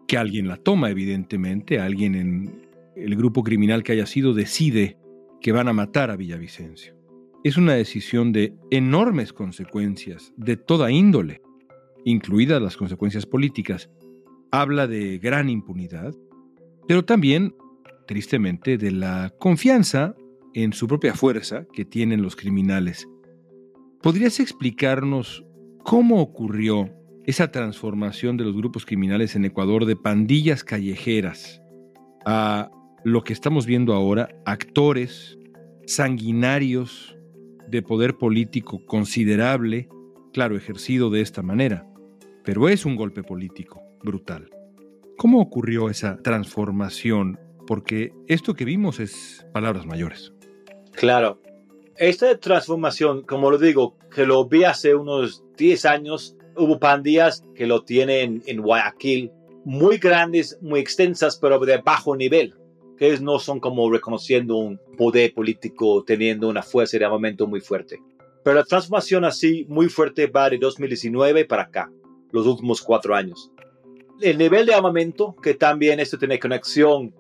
que 0.07 0.17
alguien 0.17 0.47
la 0.47 0.57
toma 0.57 0.89
evidentemente, 0.89 1.79
alguien 1.79 2.15
en 2.15 2.69
el 2.95 3.15
grupo 3.15 3.43
criminal 3.43 3.83
que 3.83 3.93
haya 3.93 4.05
sido 4.05 4.33
decide 4.33 4.97
que 5.41 5.51
van 5.51 5.67
a 5.67 5.73
matar 5.73 6.11
a 6.11 6.15
Villavicencio. 6.15 6.95
Es 7.43 7.55
una 7.55 7.73
decisión 7.73 8.33
de 8.33 8.53
enormes 8.71 9.31
consecuencias, 9.31 10.33
de 10.35 10.57
toda 10.57 10.91
índole, 10.91 11.41
incluidas 12.03 12.61
las 12.61 12.75
consecuencias 12.75 13.25
políticas. 13.25 13.89
Habla 14.51 14.87
de 14.87 15.19
gran 15.19 15.49
impunidad, 15.49 16.13
pero 16.87 17.05
también, 17.05 17.55
tristemente, 18.09 18.79
de 18.79 18.89
la 18.89 19.31
confianza 19.37 20.15
en 20.55 20.73
su 20.73 20.87
propia 20.87 21.13
fuerza 21.13 21.67
que 21.71 21.85
tienen 21.85 22.23
los 22.23 22.35
criminales. 22.35 23.07
¿Podrías 24.01 24.39
explicarnos 24.39 25.45
cómo 25.83 26.19
ocurrió 26.19 26.89
esa 27.25 27.51
transformación 27.51 28.35
de 28.35 28.45
los 28.45 28.57
grupos 28.57 28.87
criminales 28.87 29.35
en 29.35 29.45
Ecuador 29.45 29.85
de 29.85 29.95
pandillas 29.95 30.63
callejeras 30.63 31.61
a 32.25 32.71
lo 33.03 33.23
que 33.23 33.31
estamos 33.31 33.67
viendo 33.67 33.93
ahora, 33.93 34.29
actores 34.43 35.37
sanguinarios 35.85 37.15
de 37.67 37.83
poder 37.83 38.17
político 38.17 38.83
considerable, 38.87 39.87
claro, 40.33 40.57
ejercido 40.57 41.11
de 41.11 41.21
esta 41.21 41.43
manera, 41.43 41.87
pero 42.43 42.69
es 42.69 42.87
un 42.87 42.95
golpe 42.95 43.21
político 43.21 43.83
brutal. 44.03 44.49
¿Cómo 45.15 45.41
ocurrió 45.41 45.91
esa 45.91 46.17
transformación? 46.23 47.37
Porque 47.69 48.11
esto 48.25 48.55
que 48.55 48.65
vimos 48.65 48.99
es 48.99 49.45
palabras 49.53 49.85
mayores. 49.85 50.33
Claro, 50.93 51.39
esta 51.97 52.35
transformación, 52.39 53.21
como 53.21 53.51
lo 53.51 53.59
digo, 53.59 53.95
que 54.09 54.25
lo 54.25 54.47
vi 54.47 54.63
hace 54.63 54.95
unos 54.95 55.43
10 55.55 55.85
años, 55.85 56.35
hubo 56.57 56.79
pandillas 56.79 57.45
que 57.53 57.67
lo 57.67 57.83
tienen 57.83 58.41
en 58.47 58.63
Guayaquil, 58.63 59.31
muy 59.65 59.99
grandes, 59.99 60.57
muy 60.63 60.79
extensas, 60.79 61.37
pero 61.37 61.59
de 61.59 61.77
bajo 61.77 62.15
nivel 62.15 62.55
que 62.97 63.15
no 63.19 63.37
son 63.37 63.59
como 63.59 63.91
reconociendo 63.91 64.55
un 64.55 64.81
poder 64.97 65.35
político, 65.35 66.03
teniendo 66.03 66.49
una 66.49 66.63
fuerza 66.63 66.97
de 66.97 67.05
armamento 67.05 67.45
muy 67.45 67.61
fuerte. 67.61 68.01
Pero 68.43 68.55
la 68.55 68.63
transformación 68.63 69.25
así 69.25 69.67
muy 69.69 69.89
fuerte 69.89 70.25
va 70.25 70.49
de 70.49 70.57
2019 70.57 71.45
para 71.45 71.61
acá, 71.61 71.91
los 72.31 72.47
últimos 72.47 72.81
cuatro 72.81 73.13
años. 73.13 73.51
El 74.21 74.39
nivel 74.39 74.65
de 74.65 74.73
armamento, 74.73 75.35
que 75.35 75.53
también 75.53 75.99
esto 75.99 76.17
tiene 76.17 76.39
conexión 76.39 77.13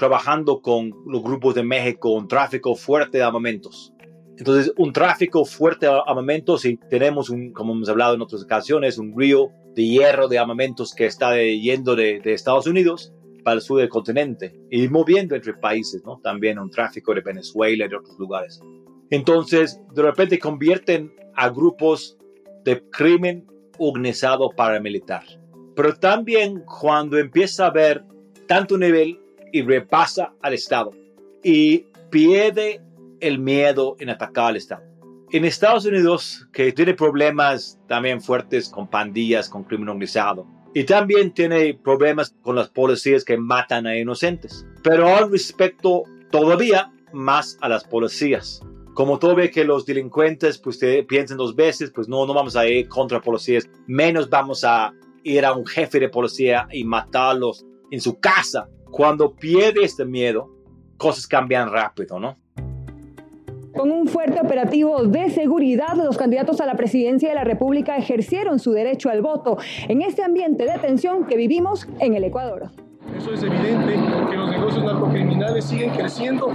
trabajando 0.00 0.62
con 0.62 0.94
los 1.04 1.22
grupos 1.22 1.54
de 1.54 1.62
México, 1.62 2.14
un 2.14 2.26
tráfico 2.26 2.74
fuerte 2.74 3.18
de 3.18 3.24
armamentos. 3.24 3.92
Entonces, 4.38 4.72
un 4.78 4.94
tráfico 4.94 5.44
fuerte 5.44 5.84
de 5.84 6.00
armamentos 6.06 6.64
y 6.64 6.78
tenemos, 6.88 7.28
un, 7.28 7.52
como 7.52 7.74
hemos 7.74 7.90
hablado 7.90 8.14
en 8.14 8.22
otras 8.22 8.42
ocasiones, 8.42 8.96
un 8.96 9.14
río 9.14 9.50
de 9.74 9.84
hierro 9.84 10.26
de 10.26 10.38
armamentos 10.38 10.94
que 10.94 11.04
está 11.04 11.36
yendo 11.36 11.94
de, 11.96 12.18
de 12.20 12.32
Estados 12.32 12.66
Unidos 12.66 13.12
para 13.44 13.56
el 13.56 13.60
sur 13.60 13.78
del 13.78 13.90
continente 13.90 14.58
y 14.70 14.88
moviendo 14.88 15.34
entre 15.34 15.52
países, 15.52 16.02
¿no? 16.02 16.18
También 16.22 16.58
un 16.58 16.70
tráfico 16.70 17.12
de 17.12 17.20
Venezuela 17.20 17.84
y 17.84 17.88
de 17.90 17.96
otros 17.96 18.18
lugares. 18.18 18.58
Entonces, 19.10 19.82
de 19.94 20.00
repente 20.00 20.38
convierten 20.38 21.12
a 21.34 21.50
grupos 21.50 22.16
de 22.64 22.82
crimen 22.88 23.46
organizado 23.78 24.48
paramilitar. 24.48 25.24
Pero 25.76 25.94
también 25.94 26.64
cuando 26.80 27.18
empieza 27.18 27.66
a 27.66 27.68
haber 27.68 28.02
tanto 28.48 28.78
nivel 28.78 29.20
y 29.52 29.62
repasa 29.62 30.32
al 30.42 30.54
Estado 30.54 30.92
y 31.42 31.86
pierde 32.10 32.80
el 33.20 33.38
miedo 33.38 33.96
en 33.98 34.10
atacar 34.10 34.48
al 34.48 34.56
Estado. 34.56 34.82
En 35.32 35.44
Estados 35.44 35.84
Unidos, 35.84 36.48
que 36.52 36.72
tiene 36.72 36.94
problemas 36.94 37.78
también 37.86 38.20
fuertes 38.20 38.68
con 38.68 38.88
pandillas, 38.88 39.48
con 39.48 39.62
crimen 39.62 39.88
organizado, 39.88 40.46
y 40.74 40.84
también 40.84 41.32
tiene 41.32 41.74
problemas 41.74 42.34
con 42.42 42.56
las 42.56 42.68
policías 42.68 43.24
que 43.24 43.36
matan 43.36 43.86
a 43.86 43.96
inocentes. 43.96 44.66
Pero 44.82 45.08
al 45.08 45.30
respecto 45.30 46.04
todavía 46.30 46.92
más 47.12 47.58
a 47.60 47.68
las 47.68 47.84
policías. 47.84 48.60
Como 48.94 49.18
todo 49.18 49.34
ve 49.34 49.50
que 49.50 49.64
los 49.64 49.86
delincuentes 49.86 50.58
pues 50.58 50.78
piensan 51.08 51.38
dos 51.38 51.54
veces, 51.54 51.90
pues 51.90 52.08
no, 52.08 52.26
no 52.26 52.34
vamos 52.34 52.56
a 52.56 52.66
ir 52.66 52.88
contra 52.88 53.20
policías, 53.20 53.68
menos 53.86 54.28
vamos 54.28 54.64
a 54.64 54.92
ir 55.22 55.44
a 55.44 55.52
un 55.52 55.66
jefe 55.66 56.00
de 56.00 56.08
policía 56.08 56.66
y 56.70 56.84
matarlos 56.84 57.64
en 57.90 58.00
su 58.00 58.18
casa. 58.20 58.68
Cuando 58.90 59.34
pierde 59.34 59.84
este 59.84 60.04
miedo, 60.04 60.50
cosas 60.96 61.26
cambian 61.26 61.70
rápido, 61.70 62.18
¿no? 62.18 62.36
Con 63.74 63.92
un 63.92 64.08
fuerte 64.08 64.40
operativo 64.40 65.04
de 65.04 65.30
seguridad, 65.30 65.94
los 65.94 66.18
candidatos 66.18 66.60
a 66.60 66.66
la 66.66 66.74
presidencia 66.74 67.28
de 67.28 67.36
la 67.36 67.44
República 67.44 67.96
ejercieron 67.96 68.58
su 68.58 68.72
derecho 68.72 69.10
al 69.10 69.22
voto 69.22 69.58
en 69.88 70.02
este 70.02 70.24
ambiente 70.24 70.64
de 70.64 70.76
tensión 70.78 71.24
que 71.26 71.36
vivimos 71.36 71.86
en 72.00 72.14
el 72.14 72.24
Ecuador. 72.24 72.70
Eso 73.16 73.32
es 73.32 73.42
evidente 73.42 73.94
que 74.28 74.36
los 74.36 74.50
negocios 74.50 74.84
narcocriminales 74.84 75.64
siguen 75.64 75.90
creciendo 75.90 76.50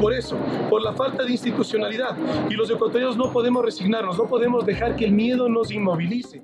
por 0.00 0.12
eso, 0.12 0.36
por 0.68 0.82
la 0.82 0.92
falta 0.92 1.24
de 1.24 1.32
institucionalidad. 1.32 2.16
Y 2.50 2.54
los 2.54 2.70
ecuatorianos 2.70 3.16
no 3.16 3.32
podemos 3.32 3.64
resignarnos, 3.64 4.18
no 4.18 4.26
podemos 4.26 4.66
dejar 4.66 4.96
que 4.96 5.04
el 5.04 5.12
miedo 5.12 5.48
nos 5.48 5.70
inmovilice. 5.70 6.42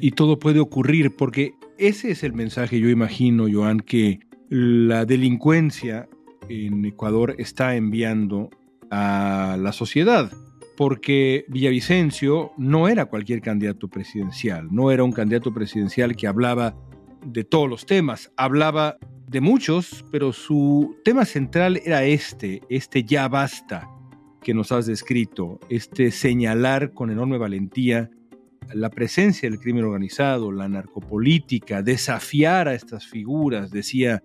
Y 0.00 0.12
todo 0.12 0.38
puede 0.38 0.60
ocurrir 0.60 1.14
porque 1.16 1.54
ese 1.78 2.10
es 2.10 2.24
el 2.24 2.32
mensaje, 2.32 2.80
yo 2.80 2.88
imagino, 2.88 3.46
Joan, 3.52 3.80
que 3.80 4.20
la 4.56 5.04
delincuencia 5.04 6.08
en 6.48 6.84
Ecuador 6.84 7.34
está 7.38 7.74
enviando 7.74 8.50
a 8.88 9.56
la 9.58 9.72
sociedad, 9.72 10.30
porque 10.76 11.44
Villavicencio 11.48 12.52
no 12.56 12.86
era 12.86 13.06
cualquier 13.06 13.40
candidato 13.40 13.88
presidencial, 13.88 14.68
no 14.70 14.92
era 14.92 15.02
un 15.02 15.10
candidato 15.10 15.52
presidencial 15.52 16.14
que 16.14 16.28
hablaba 16.28 16.76
de 17.26 17.42
todos 17.42 17.68
los 17.68 17.84
temas, 17.84 18.30
hablaba 18.36 18.96
de 19.26 19.40
muchos, 19.40 20.04
pero 20.12 20.32
su 20.32 20.98
tema 21.04 21.24
central 21.24 21.80
era 21.84 22.04
este, 22.04 22.60
este 22.68 23.02
ya 23.02 23.26
basta 23.26 23.90
que 24.40 24.54
nos 24.54 24.70
has 24.70 24.86
descrito, 24.86 25.58
este 25.68 26.12
señalar 26.12 26.92
con 26.92 27.10
enorme 27.10 27.38
valentía 27.38 28.08
la 28.72 28.88
presencia 28.88 29.50
del 29.50 29.58
crimen 29.58 29.84
organizado, 29.84 30.52
la 30.52 30.68
narcopolítica, 30.68 31.82
desafiar 31.82 32.68
a 32.68 32.74
estas 32.74 33.04
figuras, 33.04 33.72
decía 33.72 34.22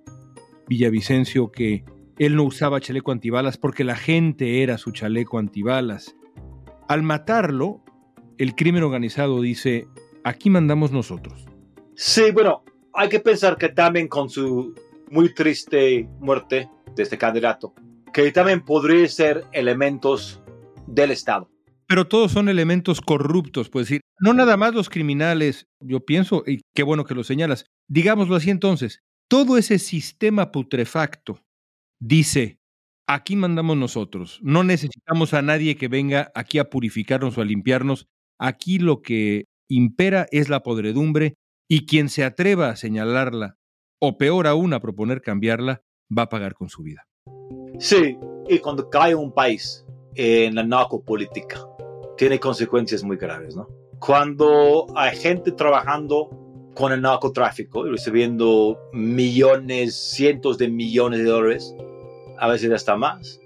Villavicencio 0.69 1.51
que 1.51 1.83
él 2.19 2.35
no 2.35 2.43
usaba 2.43 2.79
chaleco 2.79 3.11
antibalas 3.11 3.57
porque 3.57 3.83
la 3.83 3.95
gente 3.95 4.61
era 4.61 4.77
su 4.77 4.91
chaleco 4.91 5.39
antibalas. 5.39 6.15
Al 6.87 7.01
matarlo, 7.01 7.83
el 8.37 8.55
crimen 8.55 8.83
organizado 8.83 9.41
dice, 9.41 9.87
aquí 10.23 10.49
mandamos 10.49 10.91
nosotros. 10.91 11.45
Sí, 11.95 12.31
bueno, 12.31 12.63
hay 12.93 13.09
que 13.09 13.19
pensar 13.19 13.57
que 13.57 13.69
también 13.69 14.07
con 14.07 14.29
su 14.29 14.75
muy 15.09 15.33
triste 15.33 16.07
muerte 16.19 16.69
de 16.95 17.03
este 17.03 17.17
candidato, 17.17 17.73
que 18.13 18.31
también 18.31 18.63
podría 18.63 19.07
ser 19.07 19.45
elementos 19.51 20.41
del 20.87 21.11
Estado. 21.11 21.49
Pero 21.87 22.07
todos 22.07 22.31
son 22.31 22.49
elementos 22.49 23.01
corruptos, 23.01 23.69
pues 23.69 23.87
decir, 23.87 24.01
no 24.19 24.33
nada 24.33 24.57
más 24.57 24.75
los 24.75 24.89
criminales, 24.89 25.67
yo 25.79 26.01
pienso, 26.05 26.43
y 26.45 26.61
qué 26.75 26.83
bueno 26.83 27.05
que 27.05 27.15
lo 27.15 27.23
señalas, 27.23 27.65
digámoslo 27.87 28.35
así 28.35 28.51
entonces, 28.51 29.01
todo 29.29 29.57
ese 29.57 29.77
sistema 29.79 30.51
putrefacto 30.51 31.39
dice, 32.01 32.59
aquí 33.07 33.35
mandamos 33.35 33.77
nosotros, 33.77 34.39
no 34.41 34.63
necesitamos 34.63 35.33
a 35.33 35.41
nadie 35.41 35.77
que 35.77 35.87
venga 35.87 36.31
aquí 36.35 36.57
a 36.57 36.69
purificarnos 36.69 37.37
o 37.37 37.41
a 37.41 37.45
limpiarnos, 37.45 38.07
aquí 38.39 38.79
lo 38.79 39.01
que 39.01 39.45
impera 39.69 40.25
es 40.31 40.49
la 40.49 40.63
podredumbre 40.63 41.35
y 41.69 41.85
quien 41.85 42.09
se 42.09 42.23
atreva 42.23 42.69
a 42.69 42.75
señalarla, 42.75 43.57
o 44.01 44.17
peor 44.17 44.47
aún 44.47 44.73
a 44.73 44.79
proponer 44.79 45.21
cambiarla, 45.21 45.83
va 46.15 46.23
a 46.23 46.29
pagar 46.29 46.55
con 46.55 46.69
su 46.69 46.81
vida. 46.81 47.07
Sí, 47.77 48.17
y 48.47 48.57
cuando 48.57 48.89
cae 48.89 49.13
un 49.13 49.31
país 49.31 49.85
en 50.15 50.55
la 50.55 50.63
narcopolítica, 50.63 51.67
tiene 52.17 52.39
consecuencias 52.39 53.03
muy 53.03 53.17
graves, 53.17 53.55
¿no? 53.55 53.67
Cuando 53.99 54.87
hay 54.95 55.15
gente 55.15 55.51
trabajando 55.51 56.48
con 56.75 56.91
el 56.91 57.01
narcotráfico 57.01 57.83
recibiendo 57.83 58.79
millones, 58.93 59.95
cientos 59.95 60.57
de 60.57 60.69
millones 60.69 61.19
de 61.19 61.25
dólares, 61.25 61.75
a 62.37 62.47
veces 62.47 62.71
hasta 62.71 62.95
más, 62.95 63.39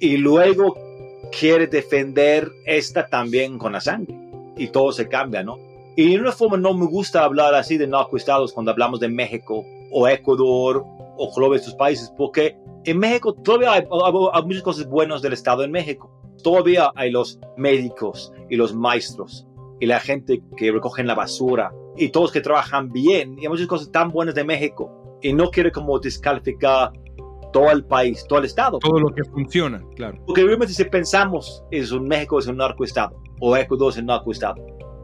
y 0.00 0.16
luego 0.16 0.76
quiere 1.38 1.66
defender 1.66 2.50
esta 2.64 3.06
también 3.06 3.58
con 3.58 3.72
la 3.72 3.80
sangre, 3.80 4.14
y 4.56 4.68
todo 4.68 4.92
se 4.92 5.08
cambia, 5.08 5.42
¿no? 5.42 5.58
Y 5.96 6.12
de 6.12 6.20
una 6.20 6.32
forma 6.32 6.56
no 6.56 6.72
me 6.74 6.86
gusta 6.86 7.24
hablar 7.24 7.54
así 7.54 7.76
de 7.76 7.86
narcoestados 7.86 8.52
cuando 8.52 8.72
hablamos 8.72 9.00
de 9.00 9.08
México 9.08 9.64
o 9.90 10.08
Ecuador 10.08 10.84
o 11.16 11.30
Colombia, 11.30 11.58
estos 11.58 11.74
países, 11.74 12.12
porque 12.16 12.56
en 12.84 12.98
México 12.98 13.34
todavía 13.34 13.72
hay, 13.72 13.84
hay 14.32 14.42
muchas 14.44 14.62
cosas 14.62 14.86
buenas 14.86 15.20
del 15.20 15.34
Estado 15.34 15.64
en 15.64 15.70
México. 15.70 16.10
Todavía 16.42 16.90
hay 16.94 17.10
los 17.10 17.38
médicos 17.56 18.32
y 18.48 18.56
los 18.56 18.74
maestros 18.74 19.46
y 19.80 19.86
la 19.86 20.00
gente 20.00 20.42
que 20.56 20.72
recogen 20.72 21.06
la 21.06 21.14
basura 21.14 21.72
y 21.96 22.08
todos 22.08 22.32
que 22.32 22.40
trabajan 22.40 22.90
bien 22.90 23.38
y 23.38 23.42
hay 23.42 23.48
muchas 23.48 23.66
cosas 23.66 23.90
tan 23.90 24.10
buenas 24.10 24.34
de 24.34 24.44
México 24.44 25.18
y 25.22 25.32
no 25.32 25.50
quiere 25.50 25.70
como 25.70 25.98
descalificar 25.98 26.92
todo 27.52 27.70
el 27.70 27.84
país, 27.84 28.24
todo 28.28 28.38
el 28.38 28.44
estado. 28.44 28.78
Todo 28.78 29.00
lo 29.00 29.12
que 29.14 29.24
funciona, 29.24 29.82
claro. 29.96 30.22
Porque 30.26 30.44
realmente 30.44 30.72
si 30.72 30.84
pensamos 30.84 31.64
es 31.70 31.92
un 31.92 32.06
México 32.06 32.38
es 32.38 32.46
un 32.46 32.56
narcoestado 32.56 33.20
o 33.40 33.56
Ecuador 33.56 33.92
es 33.92 33.98
un 33.98 34.06
narcoestado, 34.06 34.54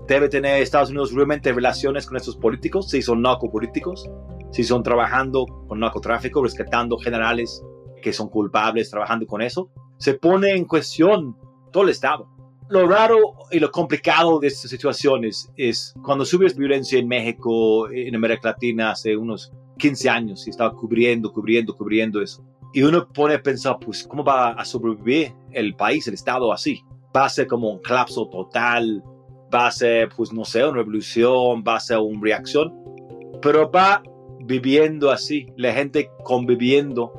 debe 0.07 0.29
tener 0.29 0.63
Estados 0.63 0.91
Unidos 0.91 1.13
realmente 1.13 1.53
relaciones 1.53 2.07
con 2.07 2.17
estos 2.17 2.37
políticos, 2.37 2.91
si 2.91 3.03
son 3.03 3.23
narcopolíticos, 3.23 4.09
si 4.51 4.65
son 4.65 4.83
trabajando 4.83 5.47
con 5.67 5.81
narcotráfico, 5.81 6.43
rescatando 6.43 6.97
generales 6.99 7.63
que 8.03 8.13
son 8.13 8.29
culpables, 8.29 8.91
trabajando 8.91 9.27
con 9.27 9.43
eso, 9.43 9.71
se 9.99 10.15
pone 10.15 10.55
en 10.55 10.65
cuestión 10.65 11.37
todo 11.73 11.85
el 11.85 11.89
Estado. 11.91 12.29
Lo 12.69 12.87
raro 12.87 13.35
y 13.53 13.61
lo 13.61 13.71
complicado 13.71 14.41
de 14.41 14.49
estas 14.49 14.71
situaciones 14.71 15.53
es 15.57 15.95
cuando 16.03 16.25
sube 16.25 16.53
violencia 16.57 16.99
en 16.99 17.07
México, 17.07 17.89
en 17.91 18.15
América 18.15 18.51
Latina, 18.51 18.91
hace 18.91 19.17
unos 19.17 19.53
15 19.79 20.09
años, 20.09 20.47
y 20.47 20.51
estaba 20.51 20.75
cubriendo, 20.75 21.33
cubriendo, 21.33 21.77
cubriendo 21.77 22.21
eso. 22.21 22.45
Y 22.73 22.83
uno 22.83 23.07
pone 23.07 23.35
a 23.35 23.43
pensar, 23.43 23.79
pues, 23.79 24.07
¿cómo 24.07 24.25
va 24.25 24.51
a 24.51 24.65
sobrevivir 24.65 25.33
el 25.53 25.77
país, 25.77 26.09
el 26.09 26.15
Estado 26.15 26.53
así? 26.53 26.83
Va 27.17 27.27
a 27.27 27.29
ser 27.29 27.47
como 27.47 27.71
un 27.71 27.81
colapso 27.81 28.29
total, 28.29 29.03
va 29.55 29.69
a 29.69 29.71
ser, 29.71 30.09
pues, 30.17 30.33
no 30.33 30.45
sé, 30.45 30.65
una 30.65 30.79
revolución, 30.79 31.63
va 31.67 31.77
a 31.77 31.81
ser 31.81 31.99
una 31.99 32.21
reacción, 32.21 32.75
pero 33.41 33.71
va 33.71 34.03
viviendo 34.41 35.11
así, 35.11 35.47
la 35.57 35.73
gente 35.73 36.11
conviviendo 36.25 37.13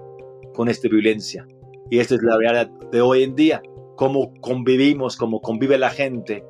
con 0.54 0.68
esta 0.68 0.90
violencia. 0.90 1.48
Y 1.90 2.00
esta 2.00 2.16
es 2.16 2.22
la 2.22 2.38
realidad 2.38 2.70
de 2.92 3.02
hoy 3.02 3.24
en 3.24 3.36
día, 3.36 3.62
cómo 3.98 4.32
convivimos, 4.40 5.18
cómo 5.18 5.42
convive 5.42 5.78
la 5.78 5.90
gente 5.90 6.46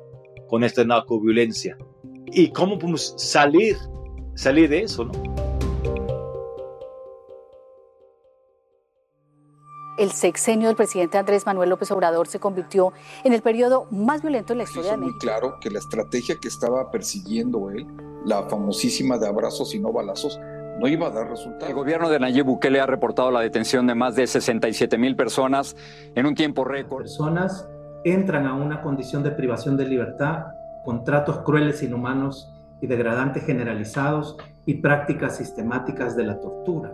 con 0.48 0.62
esta 0.62 0.84
narcoviolencia. 0.84 1.76
Y 2.26 2.52
cómo 2.52 2.78
podemos 2.78 3.14
salir, 3.16 3.76
salir 4.36 4.68
de 4.68 4.82
eso, 4.82 5.06
¿no? 5.06 5.12
el 9.98 10.12
sexenio 10.12 10.68
del 10.68 10.76
presidente 10.76 11.18
Andrés 11.18 11.44
Manuel 11.44 11.70
López 11.70 11.90
Obrador 11.90 12.28
se 12.28 12.38
convirtió 12.38 12.92
en 13.24 13.32
el 13.32 13.42
periodo 13.42 13.88
más 13.90 14.22
violento 14.22 14.52
en 14.52 14.58
la 14.58 14.64
historia 14.64 14.92
de 14.92 14.96
México. 14.98 15.16
muy 15.16 15.20
claro 15.20 15.58
que 15.60 15.70
la 15.70 15.80
estrategia 15.80 16.36
que 16.40 16.46
estaba 16.46 16.90
persiguiendo 16.92 17.68
él, 17.70 17.84
la 18.24 18.48
famosísima 18.48 19.18
de 19.18 19.26
abrazos 19.26 19.74
y 19.74 19.80
no 19.80 19.92
balazos, 19.92 20.38
no 20.78 20.88
iba 20.88 21.08
a 21.08 21.10
dar 21.10 21.28
resultados. 21.28 21.68
El 21.68 21.74
gobierno 21.74 22.08
de 22.08 22.18
Nayib 22.20 22.44
Bukele 22.44 22.80
ha 22.80 22.86
reportado 22.86 23.30
la 23.30 23.40
detención 23.40 23.86
de 23.86 23.94
más 23.94 24.14
de 24.14 24.26
67 24.26 24.96
mil 24.98 25.16
personas 25.16 25.76
en 26.14 26.26
un 26.26 26.34
tiempo 26.34 26.64
récord. 26.64 27.02
Personas 27.02 27.68
entran 28.04 28.46
a 28.46 28.54
una 28.54 28.82
condición 28.82 29.22
de 29.22 29.32
privación 29.32 29.76
de 29.76 29.86
libertad, 29.86 30.46
contratos 30.84 31.38
crueles, 31.38 31.82
inhumanos 31.82 32.54
y 32.80 32.86
degradantes 32.86 33.44
generalizados 33.44 34.36
y 34.66 34.74
prácticas 34.74 35.36
sistemáticas 35.36 36.16
de 36.16 36.24
la 36.24 36.38
tortura. 36.40 36.92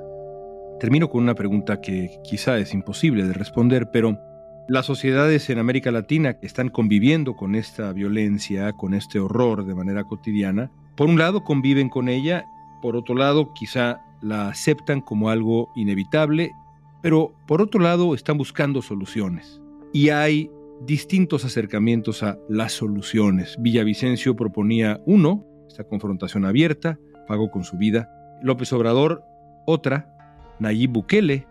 Termino 0.81 1.09
con 1.09 1.23
una 1.23 1.35
pregunta 1.35 1.81
que 1.81 2.21
quizá 2.25 2.59
es 2.59 2.75
imposible 2.75 3.25
de 3.25 3.33
responder, 3.33 3.91
pero 3.91 4.19
las 4.67 4.87
sociedades 4.87 5.51
en 5.51 5.59
América 5.59 5.91
Latina 5.91 6.35
que 6.35 6.47
están 6.47 6.71
conviviendo 6.71 7.37
con 7.37 7.55
esta 7.55 7.93
violencia, 7.93 8.73
con 8.73 8.95
este 8.95 9.21
horror 9.21 9.67
de 9.67 9.75
manera 9.75 10.05
cotidiana, 10.05 10.71
por 10.97 11.09
un 11.09 11.19
lado 11.19 11.45
conviven 11.45 11.91
con 11.91 12.09
ella 12.09 12.45
por 12.85 12.97
otro 12.97 13.15
lado 13.15 13.55
quizá 13.55 14.03
la 14.21 14.49
aceptan 14.49 15.01
como 15.01 15.31
algo 15.31 15.73
inevitable, 15.75 16.53
pero 17.01 17.35
por 17.47 17.63
otro 17.63 17.81
lado 17.81 18.15
están 18.15 18.37
buscando 18.37 18.83
soluciones. 18.83 19.59
Y 19.95 20.11
hay 20.11 20.51
distintos 20.83 21.47
acercamientos 21.47 22.23
a 22.23 22.37
las 22.47 22.73
soluciones. 22.73 23.57
Villavicencio 23.59 24.37
proponía 24.37 25.01
uno, 25.07 25.47
esta 25.67 25.85
confrontación 25.85 26.45
abierta, 26.45 26.99
pagó 27.27 27.51
con 27.51 27.65
su 27.65 27.79
vida. 27.79 28.07
López 28.43 28.71
Obrador, 28.75 29.23
otra. 29.65 30.15
Nayib 30.59 30.91
Bukele, 30.91 31.47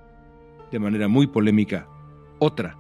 de 0.72 0.78
manera 0.78 1.08
muy 1.08 1.26
polémica, 1.26 1.88
otra. 2.38 2.78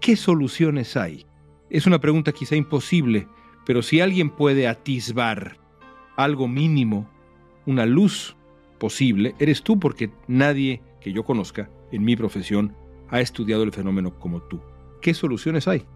¿Qué 0.00 0.16
soluciones 0.16 0.96
hay? 0.96 1.24
Es 1.70 1.86
una 1.86 2.00
pregunta 2.00 2.32
quizá 2.32 2.56
imposible, 2.56 3.28
pero 3.64 3.80
si 3.80 4.00
alguien 4.00 4.28
puede 4.28 4.66
atisbar 4.66 5.56
algo 6.16 6.48
mínimo 6.48 7.08
una 7.70 7.86
luz 7.86 8.36
posible 8.78 9.36
eres 9.38 9.62
tú 9.62 9.78
porque 9.78 10.10
nadie 10.26 10.82
que 11.00 11.12
yo 11.12 11.24
conozca 11.24 11.70
en 11.92 12.04
mi 12.04 12.16
profesión 12.16 12.74
ha 13.08 13.20
estudiado 13.20 13.62
el 13.62 13.72
fenómeno 13.72 14.18
como 14.18 14.42
tú. 14.42 14.60
¿Qué 15.00 15.14
soluciones 15.14 15.68
hay? 15.68 15.86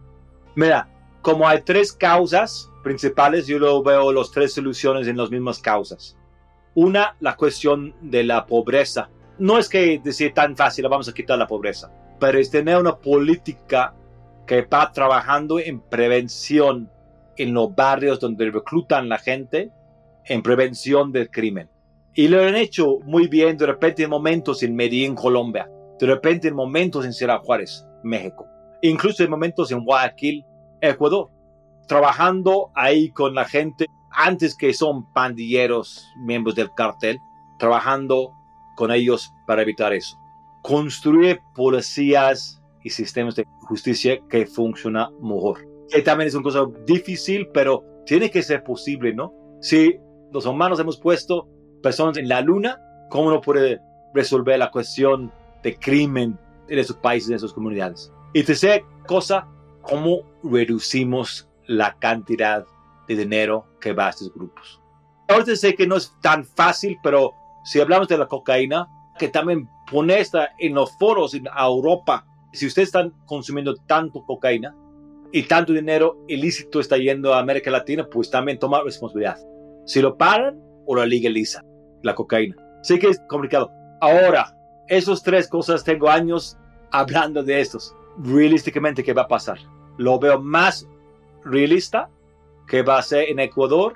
Mira, 0.55 0.89
como 1.21 1.49
hay 1.49 1.63
tres 1.63 1.93
causas 1.93 2.71
principales, 2.83 3.47
yo 3.47 3.59
lo 3.59 3.83
veo 3.83 4.13
las 4.13 4.31
tres 4.31 4.55
soluciones 4.55 5.09
en 5.09 5.17
las 5.17 5.31
mismas 5.31 5.59
causas. 5.59 6.17
Una, 6.75 7.17
la 7.21 7.37
cuestión 7.37 7.95
de 8.01 8.23
la 8.23 8.47
pobreza. 8.47 9.11
No 9.39 9.59
es 9.59 9.69
que 9.69 10.01
decir 10.03 10.33
tan 10.33 10.57
fácil, 10.57 10.89
vamos 10.89 11.09
a 11.09 11.15
quitar 11.15 11.39
la 11.39 11.47
pobreza, 11.47 11.91
pero 12.21 12.39
es 12.39 12.51
tener 12.51 12.77
una 12.77 12.97
política 12.97 13.95
que 14.47 14.63
va 14.63 14.93
trabajando 14.93 15.59
en 15.59 15.81
prevención 15.81 16.89
en 17.37 17.53
los 17.53 17.75
barrios 17.75 18.21
donde 18.21 18.51
reclutan 18.51 19.09
la 19.09 19.19
gente 19.19 19.73
en 20.27 20.43
prevención 20.43 21.13
del 21.13 21.31
crimen. 21.31 21.69
Y 22.15 22.29
lo 22.29 22.43
han 22.43 22.57
hecho 22.57 22.99
muy 23.05 23.27
bien 23.27 23.57
de 23.57 23.67
repente 23.67 24.05
en 24.05 24.11
momentos 24.11 24.63
en 24.63 24.77
Medellín, 24.77 25.15
Colombia, 25.15 25.69
de 25.99 26.07
repente 26.07 26.49
en 26.49 26.55
momentos 26.55 27.05
en 27.05 27.13
Sierra 27.13 27.39
Juárez, 27.39 27.85
México, 28.03 28.47
incluso 28.83 29.25
en 29.25 29.31
momentos 29.31 29.73
en 29.73 29.85
Guayaquil, 29.85 30.45
Ecuador, 30.81 31.31
trabajando 31.89 32.71
ahí 32.75 33.11
con 33.11 33.35
la 33.35 33.45
gente 33.45 33.87
antes 34.11 34.57
que 34.57 34.73
son 34.73 35.13
pandilleros, 35.13 36.07
miembros 36.25 36.55
del 36.55 36.73
cartel, 36.73 37.19
trabajando 37.59 38.33
con 38.77 38.91
ellos 38.93 39.33
para 39.47 39.63
evitar 39.63 39.93
eso. 39.93 40.17
Construir 40.63 41.41
policías 41.55 42.63
y 42.83 42.91
sistemas 42.91 43.35
de 43.35 43.47
justicia 43.63 44.19
que 44.29 44.47
funcionan 44.47 45.13
mejor. 45.21 45.67
Que 45.91 46.03
también 46.03 46.29
es 46.29 46.35
una 46.35 46.45
cosa 46.45 46.67
difícil, 46.87 47.49
pero 47.53 47.83
tiene 48.07 48.31
que 48.31 48.43
ser 48.43 48.63
posible, 48.63 49.15
¿no? 49.15 49.33
Si 49.61 49.99
los 50.35 50.47
humanos 50.47 50.81
hemos 50.81 50.99
puesto 50.99 51.49
personas 51.81 52.17
en 52.17 52.29
la 52.29 52.41
luna, 52.41 52.81
¿cómo 53.09 53.31
no 53.31 53.41
puede 53.41 53.81
resolver 54.13 54.59
la 54.59 54.73
cuestión 54.73 55.33
de 55.63 55.79
crimen 55.79 56.37
en 56.69 56.79
esos 56.81 56.97
países, 56.97 57.31
en 57.31 57.37
esas 57.37 57.53
comunidades? 57.53 58.13
Y 58.33 58.43
tercera 58.43 58.85
cosa, 59.07 59.47
¿cómo 59.83 60.23
reducimos 60.43 61.49
la 61.69 61.97
cantidad 62.01 62.67
de 63.07 63.15
dinero 63.15 63.65
que 63.81 63.93
va 63.93 64.09
a 64.09 64.11
estos 64.11 64.35
grupos? 64.35 64.81
Ahorita 65.29 65.55
sé 65.55 65.77
que 65.77 65.87
no 65.87 65.95
es 65.95 66.13
tan 66.21 66.45
fácil, 66.45 66.99
pero 67.01 67.33
si 67.63 67.81
hablamos 67.81 68.09
de 68.09 68.19
la 68.19 68.27
cocaína, 68.27 68.89
que 69.17 69.29
también 69.29 69.69
pone 69.89 70.19
esta 70.19 70.49
en 70.59 70.75
los 70.75 70.99
foros 70.99 71.35
en 71.35 71.47
Europa, 71.57 72.27
si 72.53 72.67
ustedes 72.67 72.89
están 72.89 73.13
consumiendo 73.25 73.77
tanto 73.87 74.25
cocaína 74.27 74.75
y 75.31 75.45
tanto 75.45 75.73
dinero 75.73 76.25
ilícito 76.27 76.81
está 76.81 76.97
yendo 76.97 77.33
a 77.33 77.39
América 77.39 77.71
Latina, 77.71 78.09
pues 78.11 78.31
también 78.31 78.59
toma 78.59 78.83
responsabilidad 78.83 79.39
si 79.85 80.01
lo 80.01 80.17
paran 80.17 80.61
o 80.87 80.95
lo 80.95 81.05
legalizan, 81.05 81.65
la 82.03 82.15
cocaína. 82.15 82.57
Sé 82.83 82.99
que 82.99 83.09
es 83.09 83.21
complicado. 83.29 83.71
Ahora, 84.01 84.57
esos 84.89 85.23
tres 85.23 85.49
cosas, 85.49 85.85
tengo 85.85 86.09
años 86.11 86.59
hablando 86.91 87.43
de 87.43 87.61
estos. 87.61 87.95
Realísticamente, 88.19 89.03
¿qué 89.03 89.13
va 89.13 89.23
a 89.23 89.29
pasar? 89.29 89.59
Lo 89.97 90.19
veo 90.19 90.41
más 90.41 90.87
realista 91.45 92.11
que 92.67 92.83
va 92.83 92.99
a 92.99 93.03
ser 93.03 93.29
en 93.31 93.41
Ecuador 93.41 93.95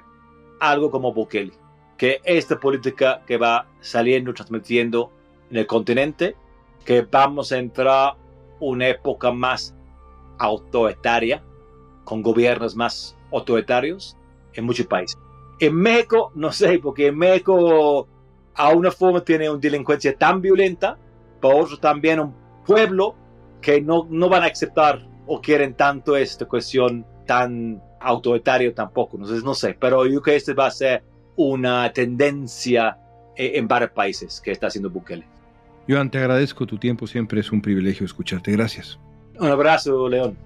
algo 0.60 0.90
como 0.90 1.12
Bukele. 1.12 1.52
Que 1.96 2.20
esta 2.24 2.58
política 2.58 3.22
que 3.26 3.36
va 3.36 3.66
saliendo, 3.80 4.32
transmitiendo 4.32 5.10
en 5.50 5.58
el 5.58 5.66
continente, 5.66 6.36
que 6.84 7.02
vamos 7.02 7.52
a 7.52 7.58
entrar 7.58 8.14
una 8.60 8.88
época 8.88 9.30
más 9.32 9.74
autoritaria, 10.38 11.42
con 12.04 12.22
gobiernos 12.22 12.74
más 12.74 13.16
autoritarios 13.30 14.16
en 14.54 14.64
muchos 14.64 14.86
países. 14.86 15.18
En 15.60 15.74
México, 15.74 16.32
no 16.34 16.52
sé, 16.52 16.78
porque 16.78 17.08
en 17.08 17.18
México 17.18 18.08
a 18.54 18.70
una 18.70 18.90
forma 18.90 19.22
tiene 19.22 19.48
una 19.48 19.60
delincuencia 19.60 20.16
tan 20.16 20.40
violenta, 20.40 20.98
por 21.40 21.54
otro 21.54 21.78
también 21.78 22.20
un 22.20 22.34
pueblo 22.66 23.14
que 23.60 23.80
no, 23.80 24.06
no 24.10 24.28
van 24.28 24.42
a 24.42 24.46
aceptar 24.46 25.06
o 25.26 25.40
quieren 25.40 25.74
tanto 25.74 26.16
esta 26.16 26.46
cuestión 26.46 27.06
tan 27.26 27.82
autoritario 28.00 28.74
tampoco. 28.74 29.16
Entonces, 29.16 29.44
no 29.44 29.54
sé, 29.54 29.76
pero 29.78 30.04
yo 30.06 30.22
creo 30.22 30.22
que 30.22 30.36
este 30.36 30.54
va 30.54 30.66
a 30.66 30.70
ser 30.70 31.02
una 31.36 31.92
tendencia 31.92 32.98
eh, 33.36 33.52
en 33.54 33.68
varios 33.68 33.92
países 33.92 34.40
que 34.40 34.50
está 34.50 34.66
haciendo 34.66 34.90
Bukele. 34.90 35.24
Joan, 35.88 36.10
te 36.10 36.18
agradezco 36.18 36.66
tu 36.66 36.78
tiempo, 36.78 37.06
siempre 37.06 37.40
es 37.40 37.50
un 37.52 37.62
privilegio 37.62 38.04
escucharte. 38.04 38.52
Gracias. 38.52 38.98
Un 39.38 39.48
abrazo, 39.48 40.08
León. 40.08 40.36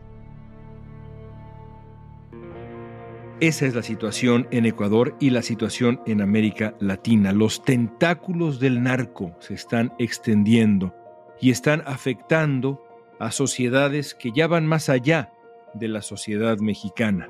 Esa 3.43 3.67
es 3.67 3.75
la 3.75 3.83
situación 3.83 4.47
en 4.53 4.67
Ecuador 4.67 5.17
y 5.19 5.31
la 5.31 5.43
situación 5.43 6.01
en 6.07 6.21
América 6.21 6.77
Latina. 6.79 7.33
Los 7.33 7.65
tentáculos 7.65 8.61
del 8.61 8.85
narco 8.85 9.35
se 9.41 9.55
están 9.55 9.93
extendiendo 9.99 10.95
y 11.41 11.51
están 11.51 11.83
afectando 11.85 12.81
a 13.19 13.33
sociedades 13.33 14.15
que 14.15 14.31
ya 14.31 14.47
van 14.47 14.65
más 14.65 14.89
allá 14.89 15.33
de 15.75 15.89
la 15.89 16.03
sociedad 16.03 16.59
mexicana. 16.59 17.29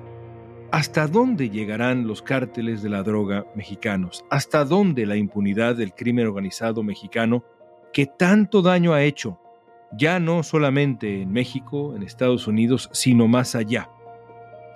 ¿Hasta 0.70 1.06
dónde 1.06 1.48
llegarán 1.48 2.06
los 2.06 2.20
cárteles 2.20 2.82
de 2.82 2.90
la 2.90 3.02
droga 3.02 3.46
mexicanos? 3.54 4.22
¿Hasta 4.28 4.66
dónde 4.66 5.06
la 5.06 5.16
impunidad 5.16 5.76
del 5.76 5.94
crimen 5.94 6.26
organizado 6.26 6.82
mexicano 6.82 7.42
que 7.90 8.04
tanto 8.04 8.60
daño 8.60 8.92
ha 8.92 9.02
hecho, 9.02 9.40
ya 9.96 10.20
no 10.20 10.42
solamente 10.42 11.22
en 11.22 11.32
México, 11.32 11.96
en 11.96 12.02
Estados 12.02 12.46
Unidos, 12.46 12.90
sino 12.92 13.28
más 13.28 13.54
allá? 13.54 13.88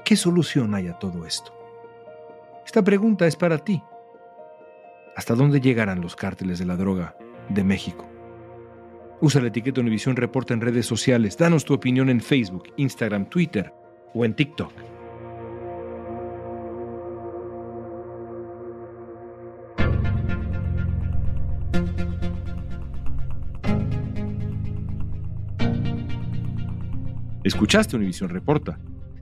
¿Qué 0.06 0.14
solución 0.14 0.72
hay 0.76 0.86
a 0.86 1.00
todo 1.00 1.26
esto? 1.26 1.52
Esta 2.64 2.80
pregunta 2.84 3.26
es 3.26 3.34
para 3.34 3.58
ti. 3.58 3.82
¿Hasta 5.16 5.34
dónde 5.34 5.60
llegarán 5.60 6.00
los 6.00 6.14
cárteles 6.14 6.60
de 6.60 6.64
la 6.64 6.76
droga 6.76 7.16
de 7.48 7.64
México? 7.64 8.06
Usa 9.20 9.40
la 9.40 9.48
etiqueta 9.48 9.80
Univisión 9.80 10.14
Reporta 10.14 10.54
en 10.54 10.60
redes 10.60 10.86
sociales. 10.86 11.36
Danos 11.36 11.64
tu 11.64 11.74
opinión 11.74 12.08
en 12.08 12.20
Facebook, 12.20 12.72
Instagram, 12.76 13.28
Twitter 13.28 13.74
o 14.14 14.24
en 14.24 14.34
TikTok. 14.34 14.72
Escuchaste 27.42 27.96
Univisión 27.96 28.30
Reporta. 28.30 28.78